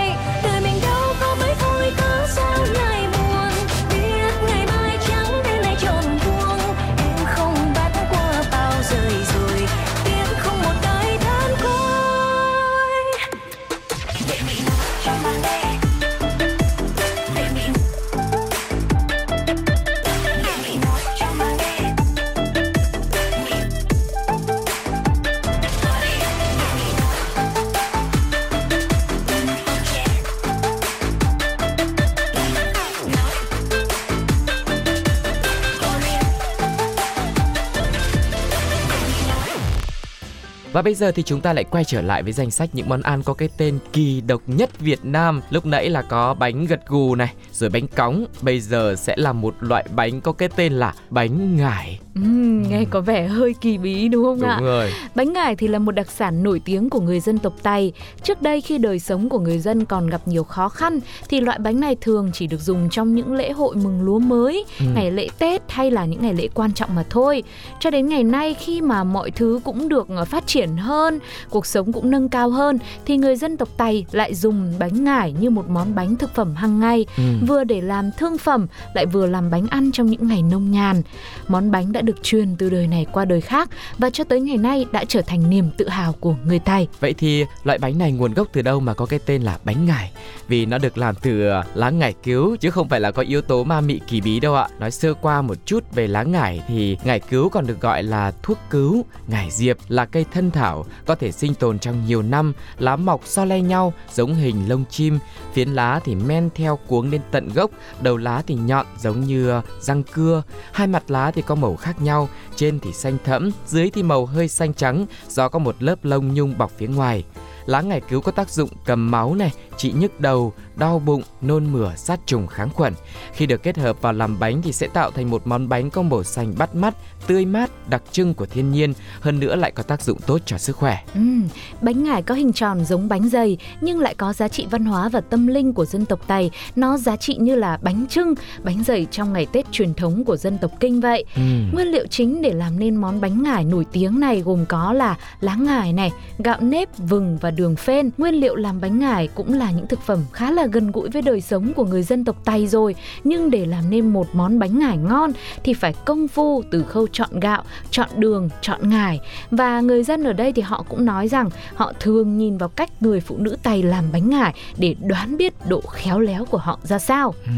Và 40.80 40.84
bây 40.84 40.94
giờ 40.94 41.12
thì 41.12 41.22
chúng 41.22 41.40
ta 41.40 41.52
lại 41.52 41.64
quay 41.64 41.84
trở 41.84 42.02
lại 42.02 42.22
với 42.22 42.32
danh 42.32 42.50
sách 42.50 42.70
những 42.72 42.88
món 42.88 43.02
ăn 43.02 43.22
có 43.22 43.34
cái 43.34 43.48
tên 43.56 43.78
kỳ 43.92 44.20
độc 44.20 44.42
nhất 44.46 44.80
Việt 44.80 44.98
Nam. 45.02 45.40
Lúc 45.50 45.66
nãy 45.66 45.90
là 45.90 46.02
có 46.02 46.34
bánh 46.34 46.66
gật 46.66 46.86
gù 46.86 47.14
này, 47.14 47.34
rồi 47.52 47.70
bánh 47.70 47.88
cóng. 47.88 48.24
Bây 48.42 48.60
giờ 48.60 48.94
sẽ 48.98 49.14
là 49.16 49.32
một 49.32 49.54
loại 49.60 49.84
bánh 49.94 50.20
có 50.20 50.32
cái 50.32 50.48
tên 50.56 50.72
là 50.72 50.94
bánh 51.10 51.56
ngải. 51.56 52.00
Nghe 52.24 52.84
có 52.90 53.00
vẻ 53.00 53.26
hơi 53.26 53.54
kỳ 53.60 53.78
bí 53.78 54.08
đúng 54.08 54.24
không 54.24 54.40
Đúng 54.40 54.48
ạ? 54.50 54.58
rồi. 54.62 54.90
Bánh 55.14 55.32
ngải 55.32 55.56
thì 55.56 55.68
là 55.68 55.78
một 55.78 55.92
đặc 55.92 56.10
sản 56.10 56.42
nổi 56.42 56.60
tiếng 56.64 56.90
của 56.90 57.00
người 57.00 57.20
dân 57.20 57.38
tộc 57.38 57.52
Tây. 57.62 57.92
Trước 58.22 58.42
đây 58.42 58.60
khi 58.60 58.78
đời 58.78 58.98
sống 58.98 59.28
của 59.28 59.38
người 59.38 59.58
dân 59.58 59.84
còn 59.84 60.06
gặp 60.06 60.20
nhiều 60.28 60.44
khó 60.44 60.68
khăn 60.68 61.00
thì 61.28 61.40
loại 61.40 61.58
bánh 61.58 61.80
này 61.80 61.96
thường 62.00 62.30
chỉ 62.34 62.46
được 62.46 62.60
dùng 62.60 62.88
trong 62.90 63.14
những 63.14 63.32
lễ 63.32 63.52
hội 63.52 63.76
mừng 63.76 64.02
lúa 64.02 64.18
mới, 64.18 64.64
Ừ. 64.80 64.86
ngày 64.94 65.10
lễ 65.10 65.28
Tết 65.38 65.62
hay 65.68 65.90
là 65.90 66.04
những 66.04 66.22
ngày 66.22 66.34
lễ 66.34 66.48
quan 66.54 66.72
trọng 66.72 66.94
mà 66.94 67.04
thôi. 67.10 67.42
Cho 67.80 67.90
đến 67.90 68.06
ngày 68.08 68.24
nay 68.24 68.54
khi 68.54 68.80
mà 68.80 69.04
mọi 69.04 69.30
thứ 69.30 69.60
cũng 69.64 69.88
được 69.88 70.08
ờ, 70.08 70.24
phát 70.24 70.46
triển 70.46 70.76
hơn, 70.76 71.18
cuộc 71.50 71.66
sống 71.66 71.92
cũng 71.92 72.10
nâng 72.10 72.28
cao 72.28 72.50
hơn 72.50 72.78
thì 73.04 73.16
người 73.16 73.36
dân 73.36 73.56
tộc 73.56 73.68
Tây 73.76 74.04
lại 74.12 74.34
dùng 74.34 74.72
bánh 74.78 75.04
ngải 75.04 75.32
như 75.40 75.50
một 75.50 75.68
món 75.70 75.94
bánh 75.94 76.16
thực 76.16 76.34
phẩm 76.34 76.54
hàng 76.54 76.80
ngày, 76.80 77.06
Ừ. 77.16 77.22
vừa 77.46 77.64
để 77.64 77.80
làm 77.80 78.10
thương 78.18 78.38
phẩm 78.38 78.66
lại 78.94 79.06
vừa 79.06 79.26
làm 79.26 79.50
bánh 79.50 79.66
ăn 79.66 79.92
trong 79.92 80.06
những 80.06 80.28
ngày 80.28 80.42
nông 80.42 80.70
nhàn. 80.70 81.02
Món 81.48 81.70
bánh 81.70 81.92
đã 81.92 82.00
được 82.00 82.09
được 82.10 82.22
truyền 82.22 82.56
từ 82.56 82.70
đời 82.70 82.86
này 82.86 83.06
qua 83.12 83.24
đời 83.24 83.40
khác 83.40 83.70
và 83.98 84.10
cho 84.10 84.24
tới 84.24 84.40
ngày 84.40 84.56
nay 84.56 84.86
đã 84.92 85.04
trở 85.04 85.22
thành 85.22 85.50
niềm 85.50 85.70
tự 85.76 85.88
hào 85.88 86.12
của 86.12 86.34
người 86.44 86.58
Tài. 86.58 86.88
Vậy 87.00 87.14
thì 87.14 87.44
loại 87.64 87.78
bánh 87.78 87.98
này 87.98 88.12
nguồn 88.12 88.34
gốc 88.34 88.48
từ 88.52 88.62
đâu 88.62 88.80
mà 88.80 88.94
có 88.94 89.06
cái 89.06 89.20
tên 89.26 89.42
là 89.42 89.58
bánh 89.64 89.86
ngải? 89.86 90.12
Vì 90.48 90.66
nó 90.66 90.78
được 90.78 90.98
làm 90.98 91.14
từ 91.14 91.48
ờ, 91.48 91.62
lá 91.74 91.90
ngải 91.90 92.12
cứu 92.22 92.56
chứ 92.56 92.70
không 92.70 92.88
phải 92.88 93.00
là 93.00 93.10
có 93.10 93.22
yếu 93.22 93.42
tố 93.42 93.64
ma 93.64 93.80
mị 93.80 94.00
kỳ 94.06 94.20
bí 94.20 94.40
đâu 94.40 94.54
ạ. 94.54 94.68
Nói 94.78 94.90
sơ 94.90 95.14
qua 95.14 95.42
một 95.42 95.66
chút 95.66 95.84
về 95.94 96.06
lá 96.06 96.22
ngải 96.22 96.62
thì 96.68 96.98
ngải 97.04 97.20
cứu 97.20 97.48
còn 97.48 97.66
được 97.66 97.80
gọi 97.80 98.02
là 98.02 98.32
thuốc 98.42 98.58
cứu. 98.70 99.04
Ngải 99.26 99.50
diệp 99.50 99.76
là 99.88 100.04
cây 100.04 100.24
thân 100.32 100.50
thảo 100.50 100.86
có 101.06 101.14
thể 101.14 101.32
sinh 101.32 101.54
tồn 101.54 101.78
trong 101.78 102.06
nhiều 102.06 102.22
năm, 102.22 102.52
lá 102.78 102.96
mọc 102.96 103.20
so 103.24 103.44
le 103.44 103.60
nhau 103.60 103.92
giống 104.14 104.34
hình 104.34 104.68
lông 104.68 104.84
chim, 104.90 105.18
phiến 105.52 105.68
lá 105.68 106.00
thì 106.04 106.14
men 106.14 106.48
theo 106.54 106.78
cuống 106.86 107.10
lên 107.10 107.20
tận 107.30 107.48
gốc, 107.54 107.70
đầu 108.00 108.16
lá 108.16 108.42
thì 108.46 108.54
nhọn 108.54 108.86
giống 108.98 109.20
như 109.20 109.50
ờ, 109.50 109.62
răng 109.80 110.02
cưa, 110.02 110.42
hai 110.72 110.86
mặt 110.86 111.10
lá 111.10 111.30
thì 111.30 111.42
có 111.42 111.54
màu 111.54 111.76
khác 111.76 111.89
khác 111.92 112.02
nhau, 112.02 112.28
trên 112.56 112.80
thì 112.80 112.92
xanh 112.92 113.16
thẫm, 113.24 113.50
dưới 113.66 113.90
thì 113.90 114.02
màu 114.02 114.26
hơi 114.26 114.48
xanh 114.48 114.74
trắng 114.74 115.06
do 115.28 115.48
có 115.48 115.58
một 115.58 115.76
lớp 115.78 116.04
lông 116.04 116.34
nhung 116.34 116.58
bọc 116.58 116.72
phía 116.78 116.86
ngoài. 116.86 117.24
Lá 117.66 117.80
ngải 117.80 118.00
cứu 118.00 118.20
có 118.20 118.32
tác 118.32 118.50
dụng 118.50 118.70
cầm 118.84 119.10
máu 119.10 119.34
này, 119.34 119.52
trị 119.76 119.92
nhức 119.92 120.20
đầu, 120.20 120.52
đau 120.80 120.98
bụng, 120.98 121.22
nôn 121.40 121.72
mửa, 121.72 121.94
sát 121.96 122.20
trùng 122.26 122.46
kháng 122.46 122.70
khuẩn. 122.70 122.94
Khi 123.32 123.46
được 123.46 123.62
kết 123.62 123.78
hợp 123.78 124.02
vào 124.02 124.12
làm 124.12 124.38
bánh 124.38 124.62
thì 124.62 124.72
sẽ 124.72 124.86
tạo 124.86 125.10
thành 125.10 125.30
một 125.30 125.46
món 125.46 125.68
bánh 125.68 125.90
có 125.90 126.02
màu 126.02 126.24
xanh 126.24 126.54
bắt 126.58 126.74
mắt, 126.74 126.94
tươi 127.26 127.44
mát, 127.44 127.88
đặc 127.88 128.02
trưng 128.12 128.34
của 128.34 128.46
thiên 128.46 128.72
nhiên, 128.72 128.92
hơn 129.20 129.40
nữa 129.40 129.56
lại 129.56 129.70
có 129.70 129.82
tác 129.82 130.02
dụng 130.02 130.18
tốt 130.26 130.40
cho 130.46 130.58
sức 130.58 130.76
khỏe. 130.76 131.04
Ừm, 131.14 131.48
bánh 131.80 132.04
ngải 132.04 132.22
có 132.22 132.34
hình 132.34 132.52
tròn 132.52 132.84
giống 132.84 133.08
bánh 133.08 133.28
dày 133.28 133.58
nhưng 133.80 134.00
lại 134.00 134.14
có 134.14 134.32
giá 134.32 134.48
trị 134.48 134.66
văn 134.70 134.84
hóa 134.84 135.08
và 135.08 135.20
tâm 135.20 135.46
linh 135.46 135.72
của 135.72 135.84
dân 135.84 136.04
tộc 136.04 136.20
Tây. 136.26 136.50
Nó 136.76 136.98
giá 136.98 137.16
trị 137.16 137.36
như 137.40 137.54
là 137.54 137.78
bánh 137.82 138.06
trưng, 138.08 138.34
bánh 138.62 138.84
dày 138.84 139.06
trong 139.10 139.32
ngày 139.32 139.46
Tết 139.52 139.72
truyền 139.72 139.94
thống 139.94 140.24
của 140.24 140.36
dân 140.36 140.58
tộc 140.58 140.70
Kinh 140.80 141.00
vậy. 141.00 141.24
Ừm. 141.36 141.70
Nguyên 141.74 141.86
liệu 141.88 142.06
chính 142.06 142.42
để 142.42 142.52
làm 142.52 142.78
nên 142.78 142.96
món 142.96 143.20
bánh 143.20 143.42
ngải 143.42 143.64
nổi 143.64 143.86
tiếng 143.92 144.20
này 144.20 144.40
gồm 144.40 144.66
có 144.66 144.92
là 144.92 145.16
lá 145.40 145.54
ngải 145.54 145.92
này, 145.92 146.12
gạo 146.38 146.60
nếp, 146.60 146.98
vừng 146.98 147.38
và 147.40 147.50
đường 147.50 147.76
phên. 147.76 148.10
Nguyên 148.18 148.34
liệu 148.34 148.56
làm 148.56 148.80
bánh 148.80 148.98
ngải 148.98 149.28
cũng 149.28 149.54
là 149.54 149.70
những 149.70 149.86
thực 149.86 150.00
phẩm 150.00 150.24
khá 150.32 150.50
là 150.50 150.66
gần 150.70 150.90
gũi 150.90 151.08
với 151.08 151.22
đời 151.22 151.40
sống 151.40 151.72
của 151.74 151.84
người 151.84 152.02
dân 152.02 152.24
tộc 152.24 152.36
Tây 152.44 152.66
rồi. 152.66 152.94
Nhưng 153.24 153.50
để 153.50 153.66
làm 153.66 153.90
nên 153.90 154.08
một 154.08 154.26
món 154.32 154.58
bánh 154.58 154.78
ngải 154.78 154.96
ngon 154.96 155.32
thì 155.64 155.74
phải 155.74 155.94
công 156.04 156.28
phu 156.28 156.62
từ 156.70 156.82
khâu 156.82 157.06
chọn 157.12 157.40
gạo, 157.40 157.64
chọn 157.90 158.08
đường, 158.16 158.48
chọn 158.60 158.90
ngải. 158.90 159.20
Và 159.50 159.80
người 159.80 160.04
dân 160.04 160.24
ở 160.24 160.32
đây 160.32 160.52
thì 160.52 160.62
họ 160.62 160.84
cũng 160.88 161.04
nói 161.04 161.28
rằng 161.28 161.50
họ 161.74 161.92
thường 162.00 162.38
nhìn 162.38 162.58
vào 162.58 162.68
cách 162.68 163.02
người 163.02 163.20
phụ 163.20 163.36
nữ 163.38 163.56
Tây 163.62 163.82
làm 163.82 164.04
bánh 164.12 164.30
ngải 164.30 164.54
để 164.78 164.96
đoán 165.02 165.36
biết 165.36 165.54
độ 165.68 165.80
khéo 165.80 166.20
léo 166.20 166.44
của 166.44 166.58
họ 166.58 166.78
ra 166.82 166.98
sao. 166.98 167.34
Ừ. 167.46 167.50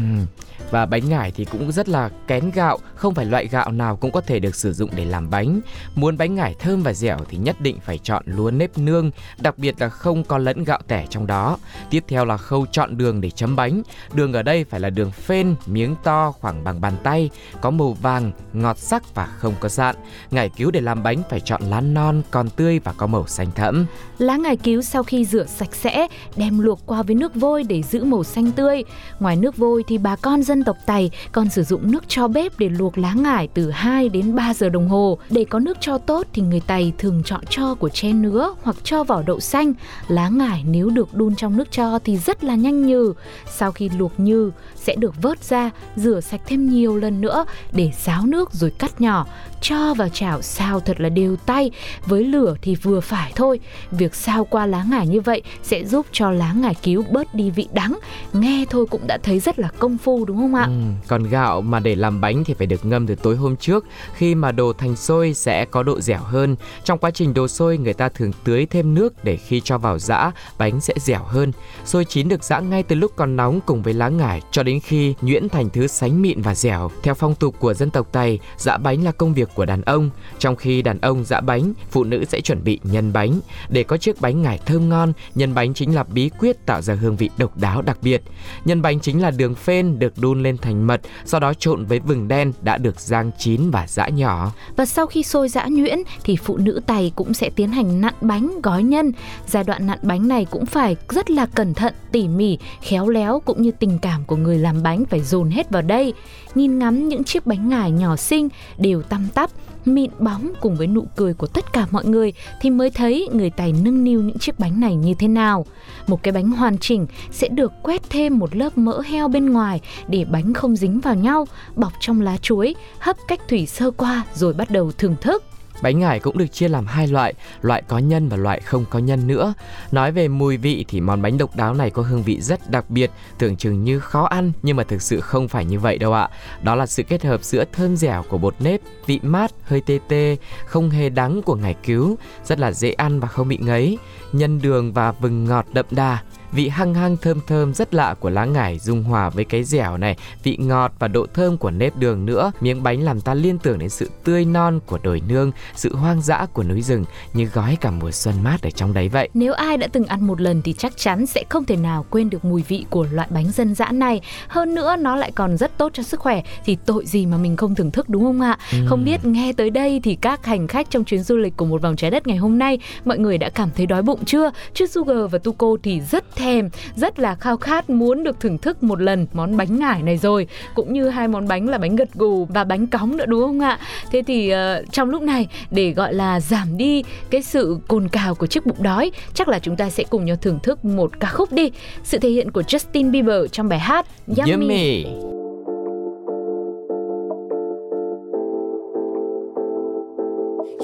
Và 0.71 0.85
bánh 0.85 1.09
ngải 1.09 1.31
thì 1.31 1.45
cũng 1.45 1.71
rất 1.71 1.89
là 1.89 2.09
kén 2.27 2.51
gạo, 2.51 2.77
không 2.95 3.13
phải 3.13 3.25
loại 3.25 3.47
gạo 3.47 3.71
nào 3.71 3.95
cũng 3.95 4.11
có 4.11 4.21
thể 4.21 4.39
được 4.39 4.55
sử 4.55 4.73
dụng 4.73 4.89
để 4.95 5.05
làm 5.05 5.29
bánh. 5.29 5.59
Muốn 5.95 6.17
bánh 6.17 6.35
ngải 6.35 6.55
thơm 6.59 6.83
và 6.83 6.93
dẻo 6.93 7.17
thì 7.29 7.37
nhất 7.37 7.61
định 7.61 7.79
phải 7.85 7.97
chọn 7.97 8.23
lúa 8.25 8.51
nếp 8.51 8.77
nương, 8.77 9.11
đặc 9.37 9.57
biệt 9.57 9.75
là 9.81 9.89
không 9.89 10.23
có 10.23 10.37
lẫn 10.37 10.63
gạo 10.63 10.79
tẻ 10.87 11.05
trong 11.09 11.27
đó. 11.27 11.57
Tiếp 11.89 12.03
theo 12.07 12.25
là 12.25 12.37
khâu 12.37 12.65
chọn 12.65 12.97
đường 12.97 13.21
để 13.21 13.29
chấm 13.29 13.55
bánh. 13.55 13.81
Đường 14.13 14.33
ở 14.33 14.43
đây 14.43 14.63
phải 14.63 14.79
là 14.79 14.89
đường 14.89 15.11
phên, 15.11 15.55
miếng 15.65 15.95
to 16.03 16.31
khoảng 16.31 16.63
bằng 16.63 16.81
bàn 16.81 16.93
tay, 17.03 17.29
có 17.61 17.69
màu 17.69 17.93
vàng, 17.93 18.31
ngọt 18.53 18.77
sắc 18.77 19.15
và 19.15 19.25
không 19.25 19.53
có 19.59 19.69
sạn 19.69 19.95
Ngải 20.31 20.49
cứu 20.49 20.71
để 20.71 20.81
làm 20.81 21.03
bánh 21.03 21.21
phải 21.29 21.39
chọn 21.39 21.61
lá 21.63 21.81
non, 21.81 22.21
còn 22.31 22.49
tươi 22.49 22.79
và 22.79 22.93
có 22.97 23.07
màu 23.07 23.27
xanh 23.27 23.51
thẫm. 23.51 23.85
Lá 24.17 24.37
ngải 24.37 24.57
cứu 24.57 24.81
sau 24.81 25.03
khi 25.03 25.25
rửa 25.25 25.45
sạch 25.45 25.75
sẽ, 25.75 26.07
đem 26.35 26.59
luộc 26.59 26.79
qua 26.85 27.03
với 27.03 27.15
nước 27.15 27.35
vôi 27.35 27.63
để 27.63 27.81
giữ 27.81 28.03
màu 28.03 28.23
xanh 28.23 28.51
tươi. 28.51 28.83
Ngoài 29.19 29.35
nước 29.35 29.57
vôi 29.57 29.83
thì 29.87 29.97
bà 29.97 30.15
con 30.15 30.43
dân 30.43 30.62
tộc 30.63 30.77
Tày 30.85 31.11
còn 31.31 31.49
sử 31.49 31.63
dụng 31.63 31.91
nước 31.91 32.03
cho 32.07 32.27
bếp 32.27 32.59
để 32.59 32.69
luộc 32.69 32.97
lá 32.97 33.13
ngải 33.13 33.47
từ 33.47 33.71
2 33.71 34.09
đến 34.09 34.35
3 34.35 34.53
giờ 34.53 34.69
đồng 34.69 34.89
hồ. 34.89 35.17
Để 35.29 35.45
có 35.45 35.59
nước 35.59 35.77
cho 35.79 35.97
tốt 35.97 36.27
thì 36.33 36.41
người 36.41 36.59
Tày 36.59 36.93
thường 36.97 37.21
chọn 37.25 37.41
cho 37.49 37.75
của 37.75 37.89
tre 37.89 38.13
nứa 38.13 38.53
hoặc 38.63 38.75
cho 38.83 39.03
vỏ 39.03 39.21
đậu 39.21 39.39
xanh. 39.39 39.73
Lá 40.07 40.29
ngải 40.29 40.63
nếu 40.67 40.89
được 40.89 41.13
đun 41.13 41.35
trong 41.35 41.57
nước 41.57 41.71
cho 41.71 41.99
thì 42.03 42.17
rất 42.17 42.43
là 42.43 42.55
nhanh 42.55 42.87
nhừ. 42.87 43.13
Sau 43.47 43.71
khi 43.71 43.89
luộc 43.97 44.19
nhừ 44.19 44.51
sẽ 44.75 44.95
được 44.95 45.21
vớt 45.21 45.43
ra, 45.43 45.71
rửa 45.95 46.21
sạch 46.21 46.41
thêm 46.45 46.69
nhiều 46.69 46.97
lần 46.97 47.21
nữa 47.21 47.45
để 47.71 47.91
ráo 48.05 48.25
nước 48.25 48.53
rồi 48.53 48.69
cắt 48.69 49.01
nhỏ, 49.01 49.27
cho 49.61 49.93
vào 49.93 50.09
chảo 50.09 50.41
xào 50.41 50.79
thật 50.79 50.99
là 50.99 51.09
đều 51.09 51.35
tay, 51.35 51.71
với 52.05 52.23
lửa 52.23 52.55
thì 52.61 52.75
vừa 52.75 52.99
phải 52.99 53.31
thôi. 53.35 53.59
Việc 53.91 54.15
xào 54.15 54.45
qua 54.45 54.65
lá 54.65 54.85
ngải 54.91 55.07
như 55.07 55.21
vậy 55.21 55.41
sẽ 55.63 55.85
giúp 55.85 56.05
cho 56.11 56.31
lá 56.31 56.53
ngải 56.53 56.75
cứu 56.83 57.03
bớt 57.11 57.35
đi 57.35 57.49
vị 57.49 57.67
đắng. 57.73 57.99
Nghe 58.33 58.65
thôi 58.69 58.85
cũng 58.89 59.07
đã 59.07 59.17
thấy 59.23 59.39
rất 59.39 59.59
là 59.59 59.67
công 59.79 59.97
phu 59.97 60.25
đúng 60.25 60.37
không 60.37 60.42
ạ? 60.55 60.65
Ừ, 60.65 60.73
còn 61.07 61.23
gạo 61.23 61.61
mà 61.61 61.79
để 61.79 61.95
làm 61.95 62.21
bánh 62.21 62.43
thì 62.43 62.53
phải 62.53 62.67
được 62.67 62.85
ngâm 62.85 63.07
từ 63.07 63.15
tối 63.15 63.35
hôm 63.35 63.55
trước. 63.55 63.85
Khi 64.15 64.35
mà 64.35 64.51
đồ 64.51 64.73
thành 64.73 64.95
sôi 64.95 65.33
sẽ 65.33 65.65
có 65.65 65.83
độ 65.83 66.01
dẻo 66.01 66.19
hơn. 66.19 66.55
Trong 66.83 66.99
quá 66.99 67.11
trình 67.11 67.33
đồ 67.33 67.47
sôi 67.47 67.77
người 67.77 67.93
ta 67.93 68.09
thường 68.09 68.31
tưới 68.43 68.65
thêm 68.65 68.93
nước 68.93 69.23
để 69.23 69.37
khi 69.37 69.61
cho 69.61 69.77
vào 69.77 69.99
giã 69.99 70.31
bánh 70.57 70.81
sẽ 70.81 70.93
dẻo 70.97 71.23
hơn. 71.23 71.51
Sôi 71.85 72.05
chín 72.05 72.29
được 72.29 72.43
giã 72.43 72.59
ngay 72.59 72.83
từ 72.83 72.95
lúc 72.95 73.11
còn 73.15 73.35
nóng 73.35 73.59
cùng 73.65 73.83
với 73.83 73.93
lá 73.93 74.09
ngải 74.09 74.41
cho 74.51 74.63
đến 74.63 74.79
khi 74.79 75.15
nhuyễn 75.21 75.49
thành 75.49 75.69
thứ 75.69 75.87
sánh 75.87 76.21
mịn 76.21 76.41
và 76.41 76.55
dẻo. 76.55 76.91
Theo 77.03 77.13
phong 77.13 77.35
tục 77.35 77.55
của 77.59 77.73
dân 77.73 77.89
tộc 77.89 78.07
Tây, 78.11 78.39
giã 78.57 78.77
bánh 78.77 79.03
là 79.03 79.11
công 79.11 79.33
việc 79.33 79.49
của 79.55 79.65
đàn 79.65 79.81
ông. 79.81 80.09
Trong 80.39 80.55
khi 80.55 80.81
đàn 80.81 81.01
ông 81.01 81.23
giã 81.25 81.41
bánh, 81.41 81.73
phụ 81.91 82.03
nữ 82.03 82.25
sẽ 82.25 82.41
chuẩn 82.41 82.63
bị 82.63 82.79
nhân 82.83 83.13
bánh. 83.13 83.39
Để 83.69 83.83
có 83.83 83.97
chiếc 83.97 84.21
bánh 84.21 84.41
ngải 84.41 84.57
thơm 84.57 84.89
ngon, 84.89 85.13
nhân 85.35 85.53
bánh 85.53 85.73
chính 85.73 85.95
là 85.95 86.03
bí 86.03 86.29
quyết 86.39 86.65
tạo 86.65 86.81
ra 86.81 86.93
hương 86.93 87.15
vị 87.15 87.29
độc 87.37 87.57
đáo 87.57 87.81
đặc 87.81 87.97
biệt. 88.01 88.21
Nhân 88.65 88.81
bánh 88.81 88.99
chính 88.99 89.21
là 89.21 89.31
đường 89.31 89.55
phên 89.55 89.99
được 89.99 90.13
đun 90.17 90.32
lên 90.41 90.57
thành 90.57 90.87
mật, 90.87 91.01
sau 91.25 91.39
đó 91.39 91.53
trộn 91.53 91.85
với 91.85 91.99
vừng 91.99 92.27
đen 92.27 92.53
đã 92.61 92.77
được 92.77 92.99
rang 92.99 93.31
chín 93.37 93.71
và 93.71 93.87
giã 93.87 94.07
nhỏ. 94.07 94.51
Và 94.75 94.85
sau 94.85 95.07
khi 95.07 95.23
sôi 95.23 95.49
giã 95.49 95.65
nhuyễn 95.71 95.99
thì 96.23 96.35
phụ 96.35 96.57
nữ 96.57 96.81
Tày 96.85 97.11
cũng 97.15 97.33
sẽ 97.33 97.49
tiến 97.49 97.71
hành 97.71 98.01
nặn 98.01 98.13
bánh 98.21 98.61
gói 98.63 98.83
nhân. 98.83 99.11
Giai 99.47 99.63
đoạn 99.63 99.87
nặn 99.87 99.99
bánh 100.01 100.27
này 100.27 100.45
cũng 100.45 100.65
phải 100.65 100.95
rất 101.09 101.31
là 101.31 101.45
cẩn 101.45 101.73
thận, 101.73 101.93
tỉ 102.11 102.27
mỉ, 102.27 102.57
khéo 102.81 103.09
léo 103.09 103.39
cũng 103.39 103.61
như 103.61 103.71
tình 103.71 103.99
cảm 103.99 104.23
của 104.25 104.35
người 104.35 104.57
làm 104.57 104.83
bánh 104.83 105.05
phải 105.05 105.19
dồn 105.19 105.49
hết 105.49 105.69
vào 105.69 105.81
đây. 105.81 106.13
Nhìn 106.55 106.79
ngắm 106.79 107.09
những 107.09 107.23
chiếc 107.23 107.45
bánh 107.45 107.69
ngải 107.69 107.91
nhỏ 107.91 108.15
xinh 108.15 108.49
đều 108.77 109.01
tăm 109.01 109.27
tắp, 109.33 109.49
mịn 109.85 110.11
bóng 110.19 110.51
cùng 110.61 110.75
với 110.75 110.87
nụ 110.87 111.05
cười 111.15 111.33
của 111.33 111.47
tất 111.47 111.73
cả 111.73 111.87
mọi 111.91 112.05
người 112.05 112.33
thì 112.61 112.69
mới 112.69 112.89
thấy 112.89 113.29
người 113.33 113.49
tài 113.49 113.73
nâng 113.83 114.03
niu 114.03 114.21
những 114.21 114.39
chiếc 114.39 114.59
bánh 114.59 114.79
này 114.79 114.95
như 114.95 115.13
thế 115.19 115.27
nào. 115.27 115.65
Một 116.07 116.23
cái 116.23 116.31
bánh 116.31 116.51
hoàn 116.51 116.77
chỉnh 116.77 117.07
sẽ 117.31 117.47
được 117.47 117.71
quét 117.83 118.09
thêm 118.09 118.39
một 118.39 118.55
lớp 118.55 118.77
mỡ 118.77 119.01
heo 119.01 119.27
bên 119.27 119.49
ngoài 119.49 119.81
để 120.07 120.25
bánh 120.25 120.53
không 120.53 120.75
dính 120.75 120.99
vào 120.99 121.15
nhau, 121.15 121.47
bọc 121.75 121.93
trong 121.99 122.21
lá 122.21 122.37
chuối, 122.37 122.75
hấp 122.99 123.17
cách 123.27 123.39
thủy 123.47 123.65
sơ 123.65 123.91
qua 123.91 124.23
rồi 124.33 124.53
bắt 124.53 124.69
đầu 124.71 124.91
thưởng 124.97 125.15
thức. 125.21 125.43
Bánh 125.83 125.99
ngải 125.99 126.19
cũng 126.19 126.37
được 126.37 126.51
chia 126.51 126.67
làm 126.67 126.85
hai 126.85 127.07
loại, 127.07 127.33
loại 127.61 127.81
có 127.87 127.97
nhân 127.97 128.29
và 128.29 128.37
loại 128.37 128.59
không 128.59 128.85
có 128.89 128.99
nhân 128.99 129.27
nữa. 129.27 129.53
Nói 129.91 130.11
về 130.11 130.27
mùi 130.27 130.57
vị 130.57 130.85
thì 130.87 131.01
món 131.01 131.21
bánh 131.21 131.37
độc 131.37 131.55
đáo 131.55 131.73
này 131.73 131.89
có 131.89 132.01
hương 132.01 132.23
vị 132.23 132.41
rất 132.41 132.71
đặc 132.71 132.89
biệt, 132.89 133.11
tưởng 133.37 133.55
chừng 133.55 133.83
như 133.83 133.99
khó 133.99 134.23
ăn 134.23 134.51
nhưng 134.61 134.77
mà 134.77 134.83
thực 134.83 135.01
sự 135.01 135.19
không 135.19 135.47
phải 135.47 135.65
như 135.65 135.79
vậy 135.79 135.97
đâu 135.97 136.13
ạ. 136.13 136.29
Đó 136.61 136.75
là 136.75 136.85
sự 136.85 137.03
kết 137.03 137.23
hợp 137.23 137.43
giữa 137.43 137.63
thơm 137.73 137.95
dẻo 137.95 138.23
của 138.29 138.37
bột 138.37 138.55
nếp, 138.59 138.81
vị 139.05 139.19
mát, 139.23 139.51
hơi 139.63 139.81
tê 139.81 139.99
tê, 140.07 140.37
không 140.65 140.89
hề 140.89 141.09
đắng 141.09 141.41
của 141.41 141.55
ngải 141.55 141.75
cứu, 141.83 142.17
rất 142.45 142.59
là 142.59 142.71
dễ 142.71 142.91
ăn 142.91 143.19
và 143.19 143.27
không 143.27 143.47
bị 143.47 143.57
ngấy, 143.57 143.97
nhân 144.33 144.61
đường 144.61 144.93
và 144.93 145.11
vừng 145.11 145.45
ngọt 145.45 145.65
đậm 145.73 145.85
đà. 145.91 146.19
Vị 146.55 146.69
hăng 146.69 146.93
hăng 146.93 147.17
thơm 147.17 147.39
thơm 147.47 147.73
rất 147.73 147.93
lạ 147.93 148.15
của 148.19 148.29
lá 148.29 148.45
ngải 148.45 148.79
dung 148.79 149.03
hòa 149.03 149.29
với 149.29 149.45
cái 149.45 149.63
dẻo 149.63 149.97
này, 149.97 150.17
vị 150.43 150.57
ngọt 150.59 150.91
và 150.99 151.07
độ 151.07 151.25
thơm 151.33 151.57
của 151.57 151.71
nếp 151.71 151.95
đường 151.97 152.25
nữa. 152.25 152.51
Miếng 152.61 152.83
bánh 152.83 153.01
làm 153.01 153.21
ta 153.21 153.33
liên 153.33 153.57
tưởng 153.57 153.79
đến 153.79 153.89
sự 153.89 154.09
tươi 154.23 154.45
non 154.45 154.79
của 154.85 154.99
đồi 155.03 155.21
nương, 155.27 155.51
sự 155.75 155.95
hoang 155.95 156.21
dã 156.21 156.45
của 156.53 156.63
núi 156.63 156.81
rừng 156.81 157.05
như 157.33 157.45
gói 157.45 157.77
cả 157.81 157.91
mùa 157.91 158.11
xuân 158.11 158.35
mát 158.43 158.61
ở 158.61 158.69
trong 158.69 158.93
đấy 158.93 159.09
vậy. 159.09 159.29
Nếu 159.33 159.53
ai 159.53 159.77
đã 159.77 159.87
từng 159.87 160.05
ăn 160.05 160.27
một 160.27 160.41
lần 160.41 160.61
thì 160.61 160.73
chắc 160.73 160.97
chắn 160.97 161.25
sẽ 161.25 161.43
không 161.49 161.65
thể 161.65 161.75
nào 161.75 162.05
quên 162.09 162.29
được 162.29 162.45
mùi 162.45 162.63
vị 162.67 162.85
của 162.89 163.07
loại 163.11 163.27
bánh 163.31 163.51
dân 163.51 163.75
dã 163.75 163.91
này. 163.91 164.21
Hơn 164.47 164.75
nữa 164.75 164.95
nó 164.99 165.15
lại 165.15 165.31
còn 165.31 165.57
rất 165.57 165.77
tốt 165.77 165.91
cho 165.93 166.03
sức 166.03 166.19
khỏe 166.19 166.43
thì 166.65 166.77
tội 166.85 167.05
gì 167.05 167.25
mà 167.25 167.37
mình 167.37 167.57
không 167.57 167.75
thưởng 167.75 167.91
thức 167.91 168.09
đúng 168.09 168.23
không 168.23 168.41
ạ? 168.41 168.57
Ừ. 168.71 168.77
Không 168.87 169.03
biết 169.05 169.25
nghe 169.25 169.53
tới 169.53 169.69
đây 169.69 169.99
thì 170.03 170.15
các 170.15 170.45
hành 170.45 170.67
khách 170.67 170.89
trong 170.89 171.03
chuyến 171.03 171.23
du 171.23 171.37
lịch 171.37 171.57
của 171.57 171.65
một 171.65 171.81
vòng 171.81 171.95
trái 171.95 172.11
đất 172.11 172.27
ngày 172.27 172.37
hôm 172.37 172.57
nay 172.57 172.79
mọi 173.05 173.17
người 173.17 173.37
đã 173.37 173.49
cảm 173.49 173.69
thấy 173.75 173.85
đói 173.85 174.01
bụng 174.01 174.25
chưa? 174.25 174.51
Chứ 174.73 174.87
Sugar 174.87 175.31
và 175.31 175.37
Tuko 175.37 175.67
thì 175.83 176.01
rất 176.11 176.23
thèm, 176.43 176.69
rất 176.95 177.19
là 177.19 177.35
khao 177.35 177.57
khát 177.57 177.89
muốn 177.89 178.23
được 178.23 178.39
thưởng 178.39 178.57
thức 178.57 178.83
một 178.83 179.01
lần 179.01 179.27
món 179.33 179.57
bánh 179.57 179.79
ngải 179.79 180.01
này 180.01 180.17
rồi, 180.17 180.47
cũng 180.75 180.93
như 180.93 181.09
hai 181.09 181.27
món 181.27 181.47
bánh 181.47 181.69
là 181.69 181.77
bánh 181.77 181.95
gật 181.95 182.13
gù 182.13 182.45
và 182.45 182.63
bánh 182.63 182.87
cóng 182.87 183.17
nữa 183.17 183.25
đúng 183.25 183.41
không 183.41 183.59
ạ? 183.59 183.79
Thế 184.11 184.23
thì 184.27 184.53
uh, 184.53 184.91
trong 184.91 185.09
lúc 185.09 185.21
này 185.21 185.47
để 185.71 185.91
gọi 185.91 186.13
là 186.13 186.39
giảm 186.39 186.77
đi 186.77 187.03
cái 187.29 187.41
sự 187.41 187.77
cồn 187.87 188.07
cào 188.07 188.35
của 188.35 188.47
chiếc 188.47 188.65
bụng 188.65 188.83
đói, 188.83 189.11
chắc 189.33 189.47
là 189.47 189.59
chúng 189.59 189.75
ta 189.75 189.89
sẽ 189.89 190.03
cùng 190.09 190.25
nhau 190.25 190.35
thưởng 190.41 190.59
thức 190.63 190.85
một 190.85 191.19
ca 191.19 191.27
khúc 191.27 191.51
đi. 191.51 191.71
Sự 192.03 192.17
thể 192.17 192.29
hiện 192.29 192.51
của 192.51 192.61
Justin 192.61 193.11
Bieber 193.11 193.51
trong 193.51 193.69
bài 193.69 193.79
hát 193.79 194.05
Yummy. 194.27 194.51
Yummy. 194.51 195.05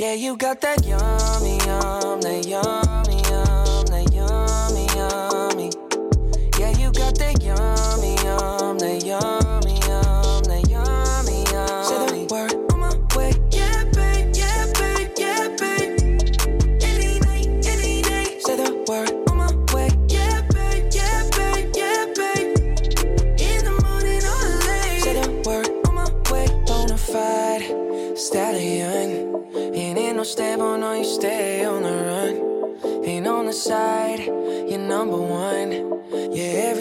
Yeah, 0.01 0.19
you 0.23 0.35
got 0.39 0.61
that 0.61 0.79
yummy, 0.91 1.48